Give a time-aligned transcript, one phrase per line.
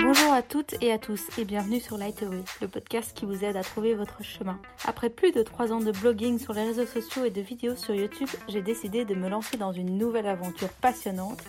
[0.00, 3.56] Bonjour à toutes et à tous et bienvenue sur Lightaway, le podcast qui vous aide
[3.56, 4.58] à trouver votre chemin.
[4.84, 7.94] Après plus de 3 ans de blogging sur les réseaux sociaux et de vidéos sur
[7.94, 11.42] YouTube, j'ai décidé de me lancer dans une nouvelle aventure passionnante,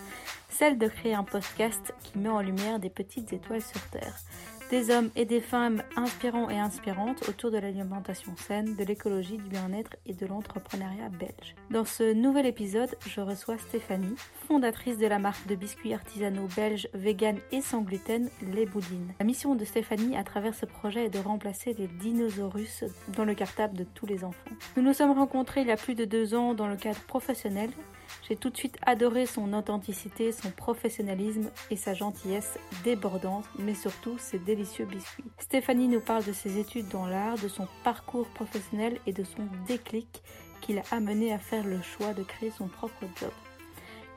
[0.48, 4.16] celle de créer un podcast qui met en lumière des petites étoiles sur Terre
[4.72, 9.50] des hommes et des femmes inspirants et inspirantes autour de l'alimentation saine, de l'écologie, du
[9.50, 11.54] bien-être et de l'entrepreneuriat belge.
[11.70, 14.14] Dans ce nouvel épisode, je reçois Stéphanie,
[14.48, 19.12] fondatrice de la marque de biscuits artisanaux belges, vegan et sans gluten, Les Boudines.
[19.20, 22.56] La mission de Stéphanie à travers ce projet est de remplacer les dinosaures
[23.14, 24.52] dans le cartable de tous les enfants.
[24.78, 27.68] Nous nous sommes rencontrés il y a plus de deux ans dans le cadre professionnel
[28.28, 34.16] j'ai tout de suite adoré son authenticité, son professionnalisme et sa gentillesse débordante, mais surtout
[34.18, 35.24] ses délicieux biscuits.
[35.38, 39.46] Stéphanie nous parle de ses études dans l'art, de son parcours professionnel et de son
[39.66, 40.22] déclic
[40.60, 43.32] qui l'a amené à faire le choix de créer son propre job.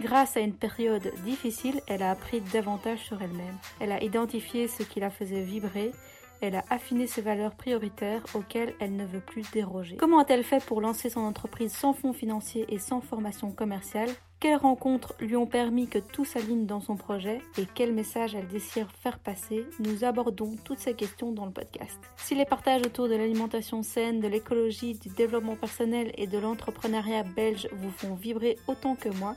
[0.02, 3.58] Grâce à une période difficile, elle a appris davantage sur elle-même.
[3.80, 5.92] Elle a identifié ce qui la faisait vibrer
[6.42, 9.98] elle a affiné ses valeurs prioritaires auxquelles elle ne veut plus déroger.
[9.98, 14.10] Comment a-t-elle fait pour lancer son entreprise sans fonds financiers et sans formation commerciale?
[14.40, 17.42] Quelles rencontres lui ont permis que tout s'aligne dans son projet?
[17.58, 19.66] Et quel message elle désire faire passer?
[19.80, 22.00] Nous abordons toutes ces questions dans le podcast.
[22.18, 27.24] Si les partages autour de l'alimentation saine, de l'écologie, du développement personnel et de l'entrepreneuriat
[27.24, 29.36] belge vous font vibrer autant que moi,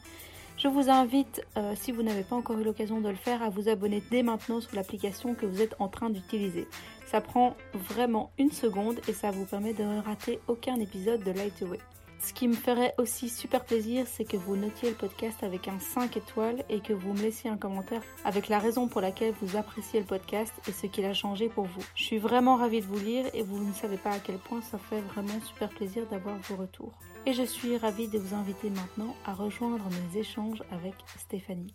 [0.59, 3.49] je vous invite, euh, si vous n'avez pas encore eu l'occasion de le faire, à
[3.49, 6.67] vous abonner dès maintenant sur l'application que vous êtes en train d'utiliser.
[7.07, 11.31] Ça prend vraiment une seconde et ça vous permet de ne rater aucun épisode de
[11.31, 11.79] Light Away.
[12.21, 15.79] Ce qui me ferait aussi super plaisir, c'est que vous notiez le podcast avec un
[15.79, 19.57] 5 étoiles et que vous me laissiez un commentaire avec la raison pour laquelle vous
[19.57, 21.85] appréciez le podcast et ce qu'il a changé pour vous.
[21.95, 24.61] Je suis vraiment ravie de vous lire et vous ne savez pas à quel point
[24.63, 26.93] ça fait vraiment super plaisir d'avoir vos retours.
[27.29, 31.75] Et je suis ravie de vous inviter maintenant à rejoindre mes échanges avec Stéphanie.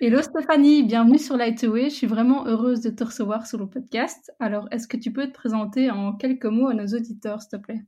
[0.00, 1.90] Hello Stéphanie, bienvenue sur Lightway.
[1.90, 4.30] Je suis vraiment heureuse de te recevoir sur le podcast.
[4.38, 7.56] Alors, est-ce que tu peux te présenter en quelques mots à nos auditeurs, s'il te
[7.56, 7.82] plaît?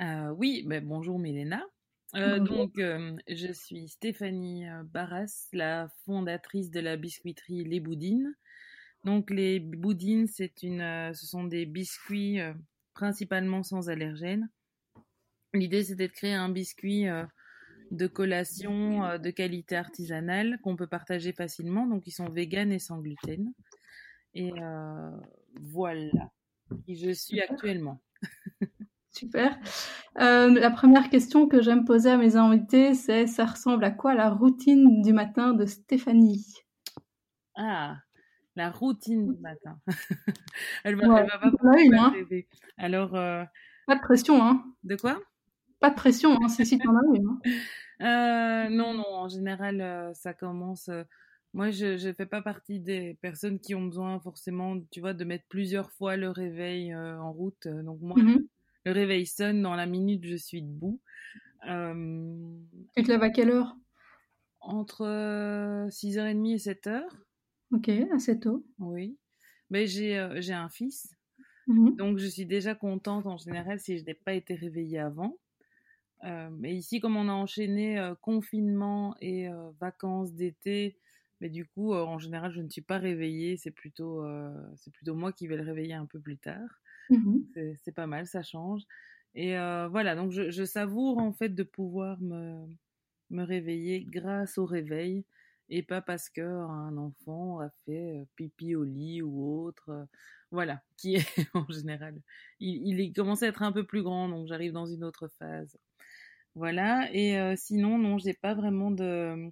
[0.00, 1.64] Euh, Oui, ben, bonjour Mélena.
[2.14, 8.34] Euh, donc, euh, je suis Stéphanie Barras, la fondatrice de la biscuiterie Les Boudines.
[9.04, 12.38] Donc, les Boudines, c'est une, ce sont des biscuits
[13.00, 14.50] principalement sans allergènes.
[15.54, 17.06] L'idée, c'était de créer un biscuit
[17.90, 21.86] de collation euh, de qualité artisanale qu'on peut partager facilement.
[21.86, 23.52] Donc, ils sont véganes et sans gluten.
[24.34, 25.10] Et euh,
[25.60, 26.30] voilà
[26.86, 28.00] qui je suis actuellement.
[29.12, 29.58] Super.
[30.20, 34.14] Euh, la première question que j'aime poser à mes invités, c'est ça ressemble à quoi
[34.14, 36.46] la routine du matin de Stéphanie?
[37.56, 37.96] Ah,
[38.60, 39.78] la routine du matin.
[40.84, 41.50] elle va, va pas
[41.94, 42.14] hein.
[42.78, 43.10] Alors,
[43.90, 45.20] pas de pression, hein De quoi?
[45.80, 47.26] Pas de pression, hein, c'est si t'en as une.
[47.26, 47.40] Hein.
[48.02, 50.88] Euh, non, non, en général, euh, ça commence.
[50.88, 51.02] Euh,
[51.52, 55.22] moi, je ne fais pas partie des personnes qui ont besoin forcément, tu vois, de
[55.22, 57.68] mettre plusieurs fois le réveil en route.
[57.68, 58.38] Donc, moi, mmh
[58.86, 60.98] le réveil sonne, dans la minute, je suis debout.
[61.64, 63.76] Tu te lèves à quelle heure?
[64.60, 65.04] Entre
[65.90, 67.02] 6h30 et 7h.
[67.72, 68.64] Ok, assez tôt.
[68.78, 69.18] Oui.
[69.70, 71.14] Mais j'ai j'ai un fils.
[71.66, 75.38] Mmh donc, je suis déjà contente en général si je n'ai pas été réveillée avant.
[76.24, 80.98] Euh, mais ici, comme on a enchaîné euh, confinement et euh, vacances d'été,
[81.40, 83.56] mais du coup, en général, je ne suis pas réveillée.
[83.56, 84.24] C'est plutôt,
[84.76, 86.68] c'est plutôt moi qui vais le réveiller un peu plus tard.
[87.10, 87.40] Mmh
[87.82, 88.82] c'est pas mal, ça change.
[89.34, 92.66] Et voilà, donc je, je, savoure en fait de pouvoir me,
[93.30, 95.24] me réveiller grâce au réveil
[95.70, 100.06] et pas parce que un enfant a fait pipi au lit ou autre.
[100.50, 102.20] voilà, qui est en général,
[102.58, 105.28] il, il est commencé à être un peu plus grand, donc j'arrive dans une autre
[105.38, 105.78] phase.
[106.54, 107.08] Voilà.
[107.12, 109.50] Et euh, sinon, non, j'ai pas vraiment de,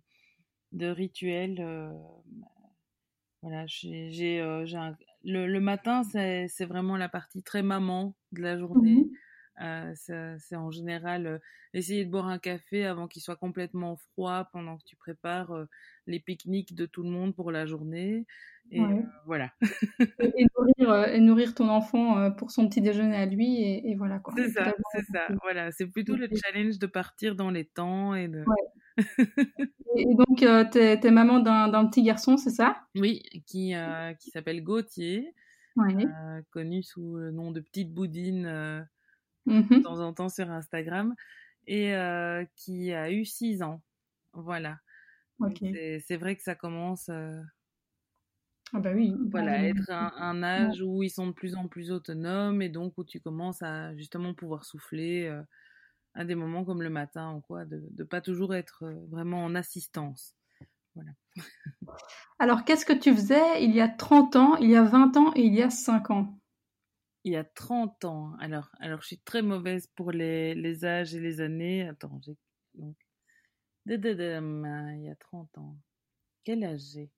[0.80, 1.60] rituel.
[1.60, 1.90] Euh,
[3.42, 4.66] voilà, j'ai, euh,
[5.24, 9.04] le, matin, c'est, vraiment la partie très maman de la journée.
[9.04, 9.10] Mmh
[9.94, 11.40] c'est en général
[11.74, 15.52] essayer de boire un café avant qu'il soit complètement froid pendant que tu prépares
[16.06, 18.26] les pique-niques de tout le monde pour la journée.
[18.70, 18.82] Et
[19.24, 19.50] voilà.
[20.20, 24.34] et, nourrir, et, nourrir, ton enfant pour son petit déjeuner à lui, et, voilà quoi.
[24.36, 25.28] C'est ça, c'est ça.
[25.42, 28.44] Voilà, c'est plutôt le challenge de partir dans les temps et de.
[29.96, 32.82] et donc, tu es, maman d'un petit garçon, c'est ça?
[32.94, 33.74] Oui, qui,
[34.20, 35.34] qui s'appelle Gauthier,
[36.50, 38.86] connu sous le nom de Petite Boudine
[39.48, 41.14] Mmh de temps en temps sur Instagram,
[41.66, 43.82] et euh, qui a eu 6 ans.
[44.32, 44.78] Voilà.
[45.56, 47.40] C'est vrai que ça commence euh,
[48.74, 51.90] ah bah oui, voilà, à être un, âge où ils sont de plus en plus
[51.90, 55.40] autonomes et donc où tu commences à justement pouvoir souffler euh,
[56.12, 59.54] à des moments comme le matin ou quoi, de ne pas toujours être vraiment en
[59.54, 60.34] assistance.
[60.94, 61.12] Voilà.
[62.38, 65.32] Alors, qu'est-ce que tu faisais il y a 30 ans, il y a 20 ans
[65.34, 66.38] et il y a 5 ans?
[67.28, 68.32] Il y a 30 ans.
[68.40, 71.86] Alors, alors je suis très mauvaise pour les, les âges et les années.
[71.86, 72.38] Attends, j'ai.
[72.74, 72.96] Donc.
[73.84, 75.76] Il y a 30 ans.
[76.42, 77.10] Quel âge j'ai?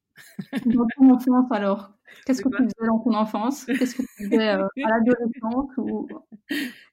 [0.67, 1.93] Dans ton enfance, alors
[2.27, 3.65] Qu'est-ce que tu faisais dans ton enfance?
[3.67, 6.09] Qu'est-ce que tu faisais euh, à l'adolescence ou...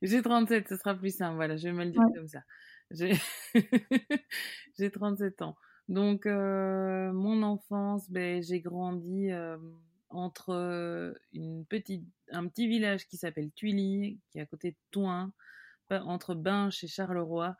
[0.04, 1.36] J'ai 37, ce sera plus simple.
[1.38, 2.44] Voilà, je vais me le dire comme ça.
[2.92, 3.14] J'ai
[4.92, 5.58] 37 ans.
[5.90, 9.58] Donc, euh, mon enfance, ben, j'ai grandi euh,
[10.09, 14.77] entre euh, une petite, un petit village qui s'appelle Tuilly, qui est à côté de
[14.92, 15.31] Toin,
[15.89, 17.56] entre Binche et Charleroi,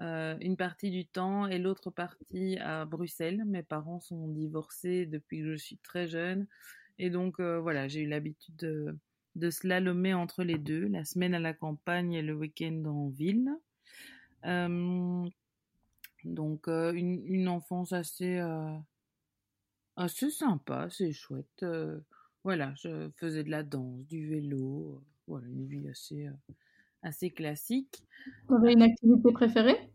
[0.00, 3.44] une partie du temps, et l'autre partie à Bruxelles.
[3.46, 6.48] Mes parents sont divorcés depuis que je suis très jeune,
[6.98, 8.98] et donc voilà, j'ai eu l'habitude de,
[9.36, 13.48] de slalomer entre les deux, la semaine à la campagne et le week-end en ville.
[16.24, 18.38] Donc euh, une, une, enfance assez,
[19.98, 21.62] euh, assez sympa, assez chouette.
[21.62, 22.00] Euh,
[22.44, 26.28] voilà, je faisais de la danse, du vélo, voilà, une vie assez,
[27.02, 28.04] assez classique.
[28.48, 29.90] Tu avais une activité préférée?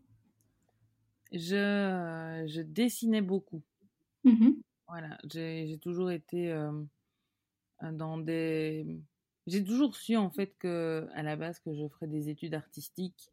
[1.32, 3.62] Je, je dessinais beaucoup.
[4.24, 6.50] Mmh voilà, j'ai toujours été
[7.92, 8.86] dans des...
[9.46, 13.30] J'ai toujours su en fait que à la base que je ferais des études artistiques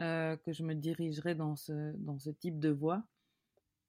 [0.00, 3.04] euh, que je me dirigerais dans ce, dans ce type de voie.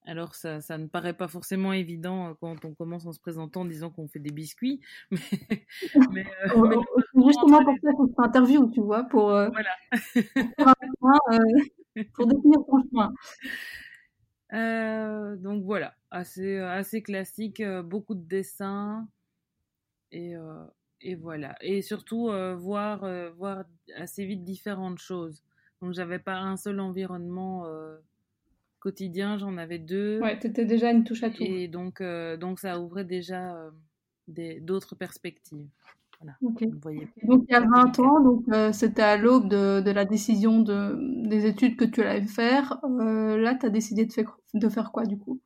[0.05, 3.61] Alors ça, ça ne paraît pas forcément évident euh, quand on commence en se présentant
[3.61, 4.81] en disant qu'on fait des biscuits.
[6.11, 9.75] Mais, euh, oh, oh, oh, justement pour ça qu'on fait interview, tu vois, pour, voilà.
[12.13, 13.13] pour, définir ton chemin.
[15.41, 19.07] donc voilà, assez, assez classique, beaucoup de dessins
[20.11, 20.35] et,
[21.01, 21.55] et voilà.
[21.61, 23.05] Et surtout voir,
[23.35, 23.63] voir
[23.95, 25.43] assez vite différentes choses.
[25.81, 27.97] Donc j'avais pas un seul environnement euh,
[28.85, 30.19] quotidien, j'en avais deux.
[30.21, 31.41] Ouais, étais déjà une touche à tout.
[31.41, 35.67] Et donc, euh, donc ça ouvrait déjà euh, d'autres perspectives.
[36.21, 36.37] Voilà.
[36.41, 36.61] Donc
[37.49, 41.45] il y a 20 ans, donc c'était à l'aube de, de, la décision de, des
[41.45, 42.79] études que tu allais faire.
[42.87, 45.41] là, tu as décidé de faire, de faire quoi du coup?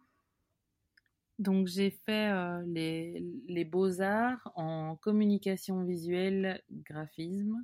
[1.39, 2.31] Donc j'ai fait
[2.67, 7.63] les, les beaux-arts en communication visuelle, graphisme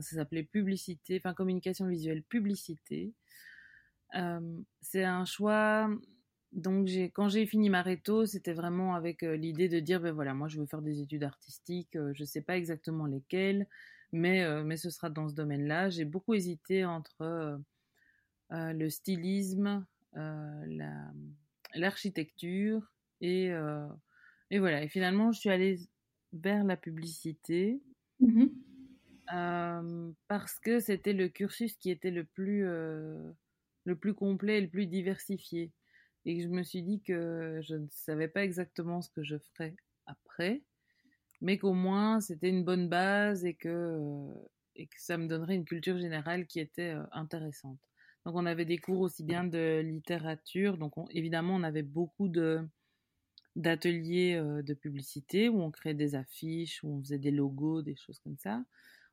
[0.00, 3.12] ça s'appelait publicité, enfin communication visuelle, publicité.
[4.14, 4.40] Euh,
[4.80, 5.88] c'est un choix.
[6.52, 10.34] Donc quand j'ai fini ma réto, c'était vraiment avec euh, l'idée de dire ben voilà,
[10.34, 13.66] moi je veux faire des études artistiques, euh, je ne sais pas exactement lesquelles,
[14.12, 15.88] mais mais ce sera dans ce domaine-là.
[15.88, 17.58] J'ai beaucoup hésité entre
[18.50, 19.86] le stylisme,
[21.74, 22.92] l'architecture
[23.22, 23.50] et
[24.50, 24.82] et voilà.
[24.82, 25.78] Et finalement, je suis allée
[26.34, 27.80] vers la publicité.
[28.20, 28.46] Mmh
[30.28, 32.66] parce que c'était le cursus qui était le plus,
[33.84, 35.72] le plus complet et le plus diversifié.
[36.24, 39.74] Et je me suis dit que je ne savais pas exactement ce que je ferais
[40.06, 40.62] après,
[41.40, 44.32] mais qu'au moins c'était une bonne base et que,
[44.76, 47.80] que ça me donnerait une culture générale qui était intéressante.
[48.24, 52.60] Donc on avait des cours aussi bien de littérature, donc évidemment on avait beaucoup de
[53.54, 58.18] d'ateliers de publicité où on créait des affiches, où on faisait des logos, des choses
[58.20, 58.64] comme ça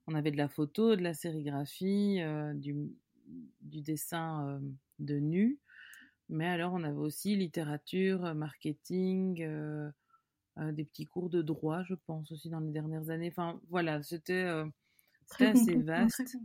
[0.09, 2.75] on avait de la photo, de la sérigraphie, euh, du,
[3.61, 4.59] dessin euh,
[4.99, 5.59] de nu.
[6.29, 9.91] Mais alors, on avait aussi littérature, marketing, euh,
[10.57, 13.29] des petits cours de droit, je pense, aussi dans les dernières années.
[13.29, 14.47] Enfin, voilà, c'était
[15.39, 16.37] assez vaste,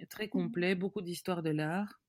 [0.00, 2.00] et très complet, beaucoup d'histoire de l'art.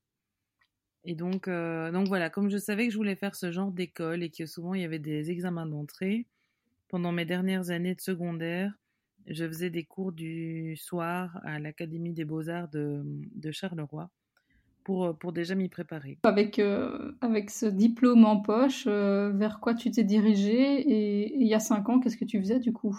[1.04, 4.30] Et donc, donc voilà, comme je savais que je voulais faire ce genre d'école et
[4.30, 6.26] que souvent il y avait des examens d'entrée,
[6.88, 8.72] pendant mes dernières années de secondaire,
[9.26, 14.10] je faisais des cours du soir à l'Académie des Beaux-Arts de, de, Charleroi
[14.84, 16.18] pour, pour déjà m'y préparer.
[16.24, 21.46] Avec, euh, avec ce diplôme en poche, euh, vers quoi tu t'es dirigé et, il
[21.46, 22.98] y a cinq ans, qu'est-ce que tu faisais du coup?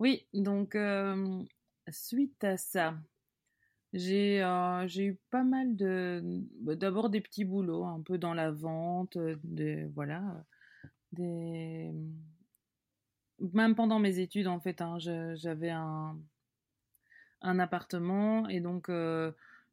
[0.00, 1.42] Oui, donc euh,
[1.90, 2.96] suite à ça,
[3.92, 4.40] j'ai
[4.96, 6.22] eu pas mal de...
[6.60, 10.44] Bah, d'abord des petits boulots, un peu dans la vente, de, voilà,
[11.12, 11.92] des
[13.40, 16.18] même pendant mes études, en fait, hein, j'avais un,
[17.40, 19.30] appartement et donc, euh,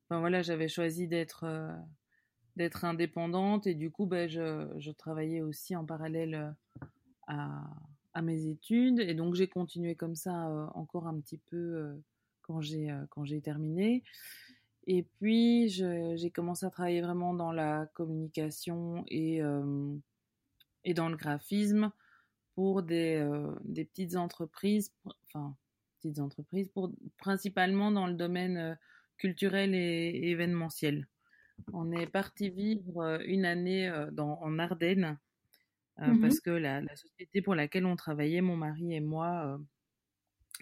[0.10, 1.72] ben voilà, j'avais choisi d'être euh,
[2.56, 6.56] d'être indépendante et du coup, ben, je, travaillais aussi en parallèle
[7.30, 7.34] euh,
[8.14, 12.02] à, mes études et donc j'ai continué comme ça encore un petit peu
[12.44, 14.04] quand j'ai terminé.
[14.88, 21.92] Et puis, j'ai commencé à travailler vraiment dans la communication et dans le graphisme
[22.56, 24.92] pour des, euh, des petites entreprises,
[25.28, 25.56] enfin
[26.00, 28.76] petites entreprises, pour, principalement dans le domaine euh,
[29.18, 31.08] culturel et, événementiel.
[31.72, 35.18] On est parti vivre une année dans, en Ardennes
[35.98, 39.58] mmh parce que la, société pour laquelle on travaillait, mon mari et moi,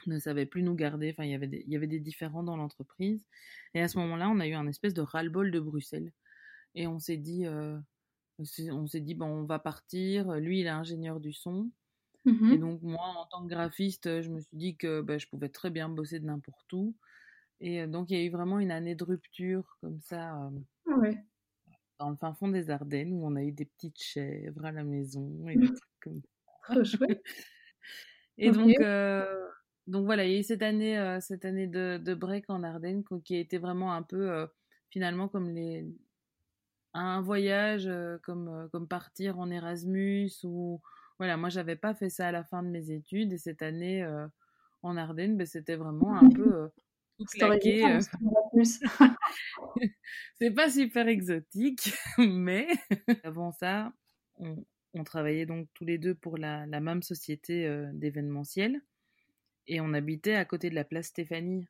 [0.06, 1.10] ne savait plus nous garder.
[1.10, 3.26] Enfin, il y avait des, il y avait des différends dans l'entreprise.
[3.74, 6.14] Et à ce moment-là, on a eu un espèce de ras-le-bol de Bruxelles.
[6.76, 7.48] Et on s'est dit,
[8.38, 10.32] on s'est dit, bon, on va partir.
[10.34, 11.72] Lui, il est ingénieur du son.
[12.26, 15.28] Mmh et donc, moi, en tant que graphiste, je me suis dit que bah, je
[15.28, 16.96] pouvais très bien bosser de n'importe où.
[17.60, 20.50] Et donc, il y a eu vraiment une année de rupture comme ça.
[20.88, 21.18] Ah ouais.
[22.00, 24.84] Dans le fin fond des Ardennes, où on a eu des petites chèvres à la
[24.84, 26.22] maison et des trucs comme
[26.68, 26.84] ça.
[26.84, 27.24] chouette.
[28.38, 28.74] et donc,
[29.88, 33.04] donc voilà, il y a eu cette année, cette année de, de, break en Ardennes
[33.24, 34.48] qui a été vraiment un peu,
[34.90, 35.86] finalement, comme les,
[36.94, 37.90] un voyage,
[38.24, 40.82] comme, comme partir en Erasmus ou
[41.18, 44.06] voilà, moi j'avais pas fait ça à la fin de mes études et cette année
[44.82, 46.70] en Ardennes, ben, c'était vraiment un peu
[47.18, 48.00] tout claqué.
[50.40, 52.68] c'est pas super exotique, mais
[53.24, 53.94] avant ça,
[54.38, 58.82] on, on, travaillait donc tous les deux pour la, la même société d'événementiel
[59.68, 61.68] et on habitait à côté de la place Stéphanie.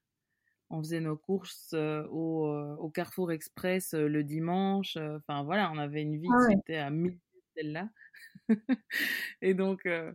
[0.70, 2.48] On faisait nos courses au,
[2.80, 4.98] au, Carrefour Express le dimanche.
[4.98, 7.20] Enfin voilà, on avait une vie ah qui était à mille
[7.56, 7.90] celle-là.
[9.42, 10.12] et donc, euh,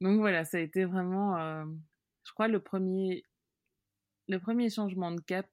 [0.00, 1.64] donc voilà, ça a été vraiment, euh,
[2.24, 3.24] je crois, le premier,
[4.28, 5.46] le premier changement de cap.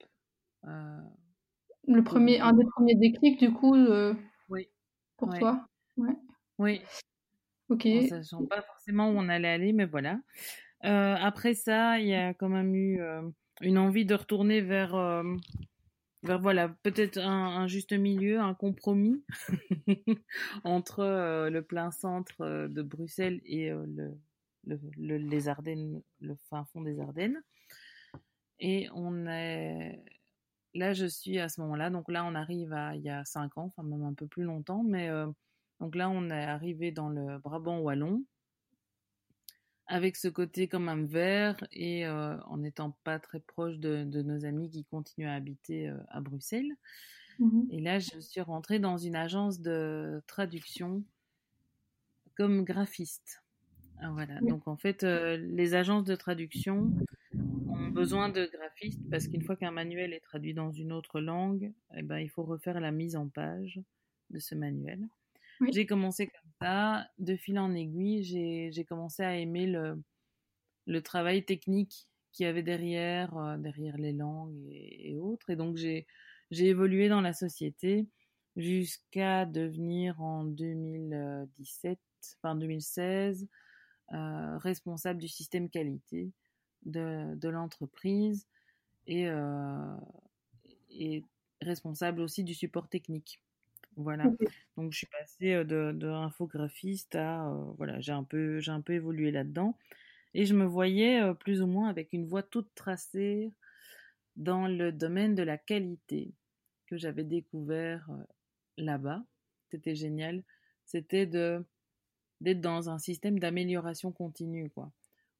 [0.65, 0.99] Euh,
[1.87, 3.75] le premier, un des premiers déclics, du coup,
[4.49, 4.69] oui.
[5.17, 6.15] pour toi ouais.
[6.57, 6.81] Oui.
[7.69, 7.85] Ok.
[7.85, 10.19] Ne sachant pas forcément où on allait aller, mais voilà.
[10.81, 12.99] après ça, il y a quand même eu
[13.61, 15.23] une envie de retourner vers
[16.33, 19.23] voilà, peut-être un, juste milieu, un compromis
[20.63, 23.85] entre euh, le plein centre euh, de Bruxelles et euh,
[24.65, 27.41] le, les Ardennes, le fin fond des Ardennes.
[28.59, 30.01] Et on est
[30.73, 31.89] là, je suis à ce moment-là.
[31.89, 34.43] Donc là, on arrive à il y a cinq ans, enfin même un peu plus
[34.43, 35.09] longtemps, mais
[35.79, 38.23] donc là, on est arrivé dans le Brabant wallon
[39.87, 44.45] avec ce côté quand même vert et euh, en n'étant pas très proche de, nos
[44.45, 46.71] amis qui continuent à habiter euh, à Bruxelles.
[47.39, 51.03] Mmh et là, je suis rentrée dans une agence de traduction
[52.37, 53.43] comme graphiste.
[54.01, 54.39] Ah, voilà.
[54.41, 56.91] Donc en fait, euh, les agences de traduction
[57.69, 61.71] ont besoin de graphistes parce qu'une fois qu'un manuel est traduit dans une autre langue,
[61.95, 63.79] eh ben, il faut refaire la mise en page
[64.29, 65.07] de ce manuel.
[65.71, 72.07] J'ai commencé comme ça, de fil en aiguille, j'ai commencé à aimer le, travail technique
[72.31, 75.49] qu'il y avait derrière, euh, derrière les langues et, autres.
[75.49, 76.05] Et donc j'ai
[76.51, 78.07] évolué dans la société
[78.55, 81.99] jusqu'à devenir en 2017,
[82.37, 83.47] enfin 2016,
[84.13, 86.31] euh, responsable du système qualité
[86.83, 88.47] de, l'entreprise
[89.09, 89.97] euh,
[90.89, 91.23] et
[91.61, 93.41] responsable aussi du support technique.
[93.97, 94.33] Voilà.
[94.77, 98.93] Donc je suis passée de, de infographiste à voilà, j'ai un peu j'ai un peu
[98.93, 99.77] évolué là-dedans
[100.33, 103.51] et je me voyais plus ou moins avec une voie toute tracée
[104.35, 106.33] dans le domaine de la qualité
[106.87, 108.09] que j'avais découvert
[108.77, 109.23] là-bas.
[109.71, 110.43] C'était génial.
[110.85, 111.65] C'était de
[112.41, 114.91] d'être dans un système d'amélioration continue quoi.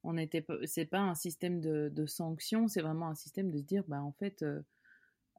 [0.04, 3.64] On était c'est pas un système de, de sanctions, c'est vraiment un système de se
[3.64, 4.46] dire bah en fait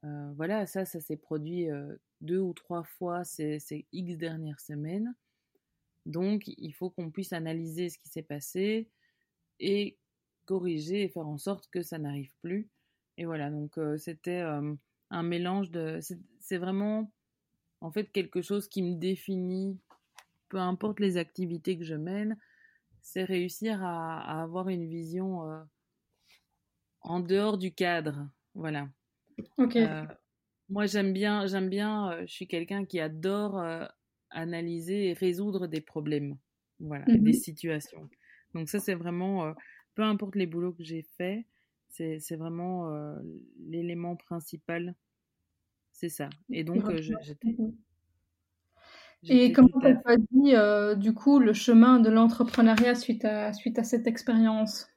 [0.06, 3.58] euh, voilà, ça, ça s'est produit euh, deux ou trois fois ces,
[3.92, 5.14] X dernières semaines.
[6.04, 8.88] Donc, il faut qu'on puisse analyser ce qui s'est passé
[9.58, 9.98] et
[10.44, 12.68] corriger et faire en sorte que ça n'arrive plus.
[13.18, 14.42] Et voilà, donc euh, c'était
[15.10, 15.98] un mélange de...
[16.38, 17.10] C'est vraiment,
[17.80, 19.80] en fait, quelque chose qui me définit,
[20.48, 22.38] peu importe les activités que je mène,
[23.02, 25.40] c'est réussir à, avoir une vision
[27.00, 28.28] en dehors du cadre.
[28.54, 28.88] Voilà.
[29.58, 29.76] Ok.
[29.76, 30.04] Euh,
[30.68, 33.86] moi, j'aime bien, j'aime bien, euh, je suis quelqu'un qui adore euh,
[34.30, 36.36] analyser et résoudre des problèmes,
[36.80, 38.08] voilà, des mmh situations.
[38.54, 39.54] Donc ça, c'est vraiment,
[39.94, 41.44] peu importe les boulots que j'ai faits,
[41.88, 42.90] c'est vraiment
[43.60, 44.94] l'élément principal,
[45.92, 46.28] c'est ça.
[46.50, 47.48] Et donc, j'étais...
[47.48, 47.70] Mmh
[49.28, 53.82] et comment tu as dit, du coup, le chemin de l'entrepreneuriat suite à, suite à
[53.82, 54.88] cette expérience?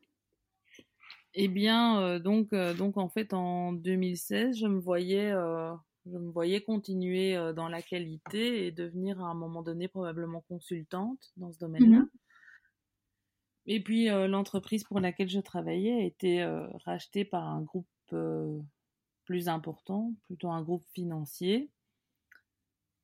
[1.34, 5.74] Eh bien, euh, donc, euh, donc en fait, en 2016, je me voyais, euh,
[6.06, 11.32] je me voyais continuer dans la qualité et devenir à un moment donné probablement consultante
[11.38, 12.00] dans ce domaine-là.
[12.00, 12.10] Mmh
[13.72, 16.44] et puis, l'entreprise pour laquelle je travaillais a été
[16.86, 17.86] rachetée par un groupe
[19.26, 21.70] plus important, plutôt un groupe financier.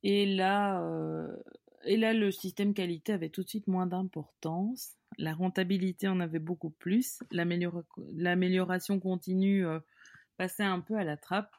[0.02, 0.82] Et là,
[1.84, 4.96] et là, le système qualité avait tout de suite moins d'importance.
[5.18, 7.22] La rentabilité en avait beaucoup plus.
[7.30, 9.80] L'amélioration continue euh,
[10.36, 11.54] passait un peu à la trappe.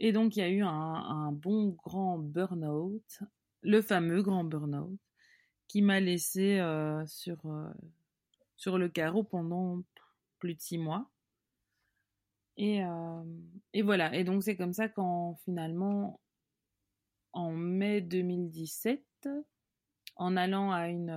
[0.00, 3.20] Et donc, il y a eu un, bon grand burn-out,
[3.60, 4.98] le fameux grand burn-out,
[5.68, 7.72] qui m'a laissé euh, sur, euh,
[8.56, 9.80] sur le carreau pendant
[10.40, 11.08] plus de six mois.
[12.56, 12.82] Et,
[13.72, 14.14] et voilà.
[14.14, 16.20] Et donc, c'est comme ça qu'en finalement,
[17.32, 19.28] en mai 2017,
[20.16, 21.10] en allant à une,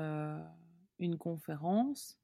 [0.99, 2.17] une conférence,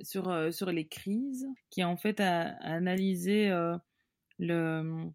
[0.00, 3.50] sur, sur les crises, qui en fait a, analysé
[4.38, 5.10] le,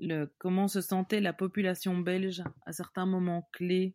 [0.00, 3.94] le, comment se sentait la population belge à certains moments clés.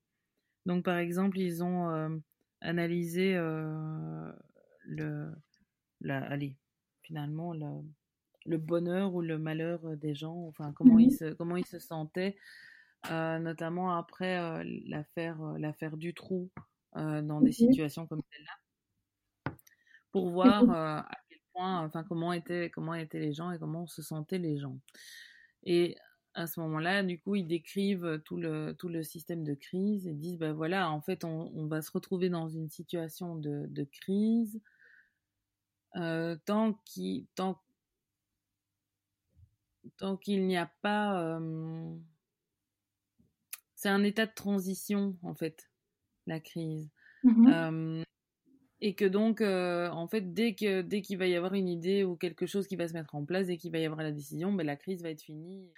[0.65, 2.09] Donc, par exemple, ils ont euh,
[2.62, 4.31] analysé euh,
[4.83, 5.31] le,
[6.01, 6.57] la, allez,
[7.01, 7.83] finalement, le,
[8.45, 11.79] le, bonheur ou le malheur des gens, enfin, comment, ils, mmh se, comment ils se
[11.79, 12.39] sentaient, euh,
[13.12, 16.50] notamment après l'affaire, l'affaire du trou,
[16.95, 19.53] dans des situations comme celle-là,
[20.12, 21.05] pour voir
[21.55, 24.77] enfin comment étaient comment étaient les gens et comment se sentaient les gens.
[25.63, 25.95] Et
[26.33, 30.13] à ce moment-là, du coup, ils décrivent tout le tout le système de crise et
[30.13, 34.62] disent ben voilà, en fait, on, va se retrouver dans une situation de, de crise
[35.95, 37.62] euh, tant qu'il tant
[39.97, 41.95] tant qu'il n'y a pas euh,
[43.85, 45.69] c'est un état de transition en fait
[46.25, 46.89] la crise.
[47.23, 48.03] Mmh euh,
[48.81, 52.03] et que donc, euh, en fait, dès que dès qu'il va y avoir une idée
[52.03, 54.11] ou quelque chose qui va se mettre en place, dès qu'il va y avoir la
[54.11, 55.69] décision, ben, la crise va être finie.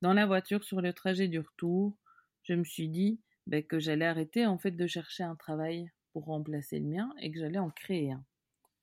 [0.00, 1.96] Dans la voiture, sur le trajet du retour,
[2.42, 6.24] je me suis dit ben, que j'allais arrêter en fait de chercher un travail pour
[6.24, 8.24] remplacer le mien et que j'allais en créer un.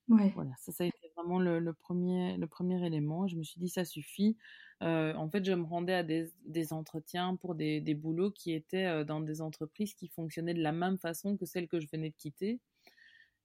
[0.10, 3.28] Voilà, ça, ça a été vraiment le, premier, le premier élément.
[3.28, 4.38] Je me suis dit, ça suffit.
[4.82, 9.06] En fait, je me rendais à des, des entretiens pour des, des, boulots qui étaient
[9.06, 12.16] dans des entreprises qui fonctionnaient de la même façon que celles que je venais de
[12.16, 12.60] quitter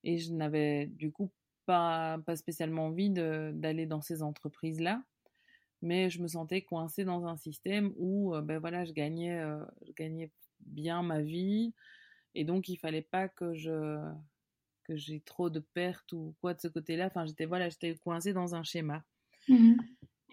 [0.04, 1.30] et je n'avais du coup
[1.66, 5.02] pas, pas spécialement envie d'aller dans ces entreprises-là,
[5.82, 9.42] mais je me sentais coincée dans un système où ben voilà, je gagnais,
[9.96, 10.30] gagnais
[10.60, 11.72] bien ma vie
[12.34, 13.98] et donc il fallait pas que je
[14.84, 17.06] que j'ai trop de pertes ou quoi de ce côté-là.
[17.06, 19.02] Enfin, j'étais voilà, j'étais coincée dans un schéma.
[19.48, 19.74] Mmh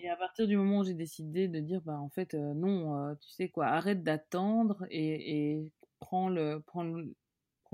[0.03, 3.15] et à partir du moment où j'ai décidé de dire, bah en fait euh, non,
[3.17, 7.13] tu sais quoi, arrête d'attendre et, et prends le, prends le,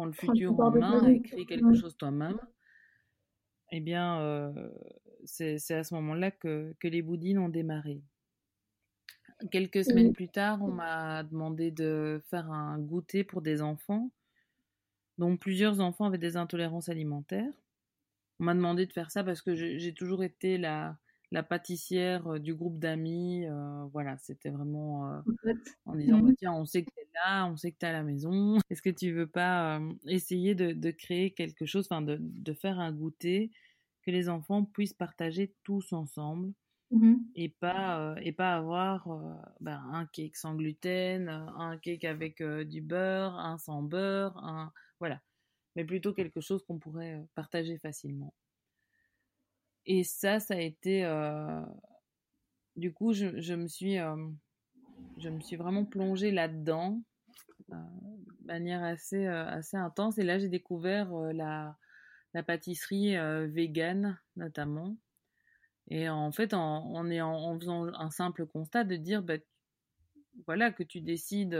[0.05, 2.37] le futur en main et créer quelque chose toi-même,
[3.71, 4.69] eh bien, euh,
[5.25, 8.01] c'est à ce moment-là que, que, les boudines ont démarré.
[9.51, 14.09] Quelques semaines plus tard, on m'a demandé de faire un goûter pour des enfants,
[15.17, 17.53] dont plusieurs enfants avaient des intolérances alimentaires.
[18.39, 20.97] On m'a demandé de faire ça parce que j'ai toujours été la,
[21.31, 23.45] la pâtissière euh, du groupe d'amis.
[23.45, 25.53] Euh, voilà, c'était vraiment euh,
[25.85, 27.89] en disant mmh tiens, on sait que tu es là, on sait que tu es
[27.89, 28.57] à la maison.
[28.69, 32.91] Est-ce que tu veux pas essayer de, créer quelque chose, enfin de, de, faire un
[32.91, 33.51] goûter
[34.03, 36.53] que les enfants puissent partager tous ensemble?
[36.91, 39.07] Mmh et pas et pas avoir
[39.61, 45.21] ben, un cake sans gluten, un cake avec du beurre, un sans beurre, un voilà,
[45.75, 48.33] mais plutôt quelque chose qu'on pourrait partager facilement.
[49.85, 51.03] Et ça, ça a été.
[52.75, 53.97] Du coup, je, je me suis,
[55.17, 57.01] je me suis vraiment plongée là-dedans
[57.71, 57.75] euh,
[58.41, 60.17] de manière assez, assez intense.
[60.17, 61.77] Et là, j'ai découvert la,
[62.33, 63.15] la pâtisserie
[63.49, 64.97] végane, notamment.
[65.89, 69.37] Et en fait, en, en, en, faisant un simple constat de dire, bah,
[70.45, 71.57] voilà, que tu décides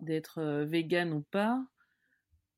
[0.00, 1.64] d'être végane ou pas,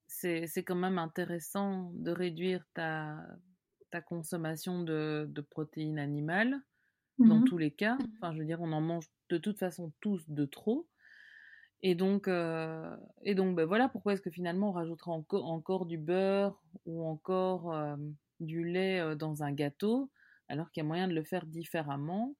[0.06, 3.16] c'est quand même intéressant de réduire ta,
[3.90, 6.60] ta consommation de, protéines animales,
[7.18, 7.94] dans mmh tous les cas.
[7.94, 10.88] Mmh enfin, je veux dire, on en mange de toute façon tous de trop.
[11.82, 15.98] Et donc, euh, et donc ben voilà pourquoi est-ce que finalement on rajoutera encore du
[15.98, 17.96] beurre ou encore euh,
[18.38, 20.10] du lait euh, dans un gâteau,
[20.52, 22.36] alors qu'il y a moyen de le faire différemment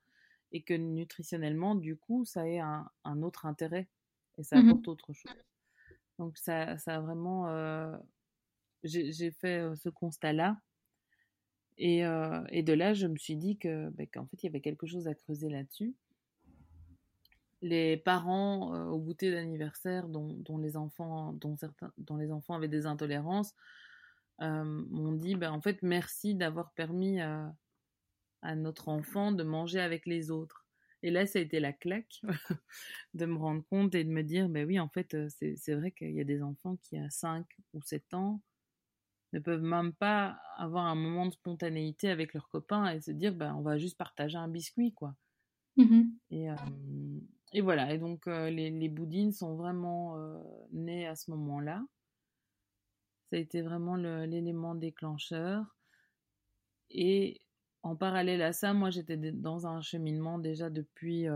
[0.53, 3.89] et que nutritionnellement, du coup, ça ait un, autre intérêt
[4.37, 5.33] et ça mmh apporte autre chose.
[6.19, 7.49] Donc ça, ça a vraiment...
[8.85, 10.59] J'ai fait ce constat-là
[11.79, 14.49] et, euh, et, de là, je me suis dit que, bah, qu'en fait, il y
[14.49, 15.95] avait quelque chose à creuser là-dessus.
[17.63, 22.55] Les parents euh, au goûter d'anniversaire dont, dont, les enfants, dont, certains, dont les enfants
[22.55, 23.55] avaient des intolérances
[24.43, 27.55] euh, m'ont dit, bah, en fait, merci d'avoir permis à,
[28.43, 30.67] à notre enfant de manger avec les autres.
[31.03, 32.21] Et là, ça a été la claque
[33.15, 36.13] de me rendre compte et de me dire, ben oui, en fait, c'est vrai qu'il
[36.13, 38.41] y a des enfants qui, à 5 ou 7 ans,
[39.33, 43.35] ne peuvent même pas avoir un moment de spontanéité avec leurs copains et se dire
[43.35, 45.15] ben on va juste partager un biscuit quoi.
[45.77, 46.55] Mmh et, euh,
[47.55, 50.39] et, voilà, et donc euh, les, les, boudines sont vraiment euh,
[50.73, 51.83] nées à ce moment-là.
[53.31, 55.65] Ça a été vraiment l'élément déclencheur.
[56.91, 57.41] Et
[57.83, 61.27] en parallèle à ça, moi, j'étais dans un cheminement déjà depuis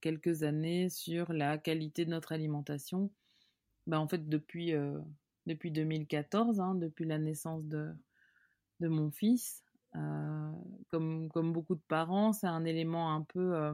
[0.00, 3.10] quelques années sur la qualité de notre alimentation.
[3.86, 4.72] Ben, en fait, depuis,
[5.46, 7.90] depuis 2014, hein, depuis la naissance de,
[8.78, 13.72] de mon fils, comme, comme beaucoup de parents, c'est un élément un peu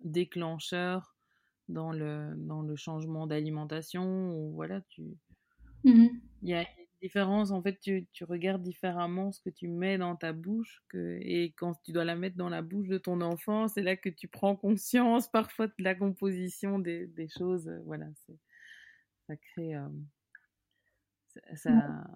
[0.00, 1.14] déclencheur
[1.68, 4.50] dans le, dans le changement d'alimentation.
[4.52, 5.02] Voilà, tu.
[6.42, 6.66] Y a,
[7.04, 7.50] différence.
[7.50, 11.52] En fait, tu, tu, regardes différemment ce que tu mets dans ta bouche que, et
[11.58, 14.26] quand tu dois la mettre dans la bouche de ton enfant, c'est là que tu
[14.26, 17.68] prends conscience parfois de la composition des, des choses.
[17.68, 18.06] Euh, voilà,
[19.26, 19.74] ça crée.
[19.74, 19.88] Euh,
[21.56, 22.06] ça,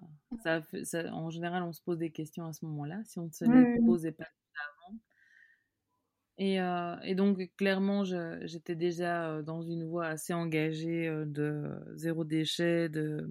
[0.43, 3.31] ça, ça, en général, on se pose des questions à ce moment-là, si on ne
[3.31, 4.97] se les posait pas avant.
[6.37, 12.87] Et, euh, et, donc, clairement, j'étais déjà dans une voie assez engagée de zéro déchet,
[12.87, 13.27] de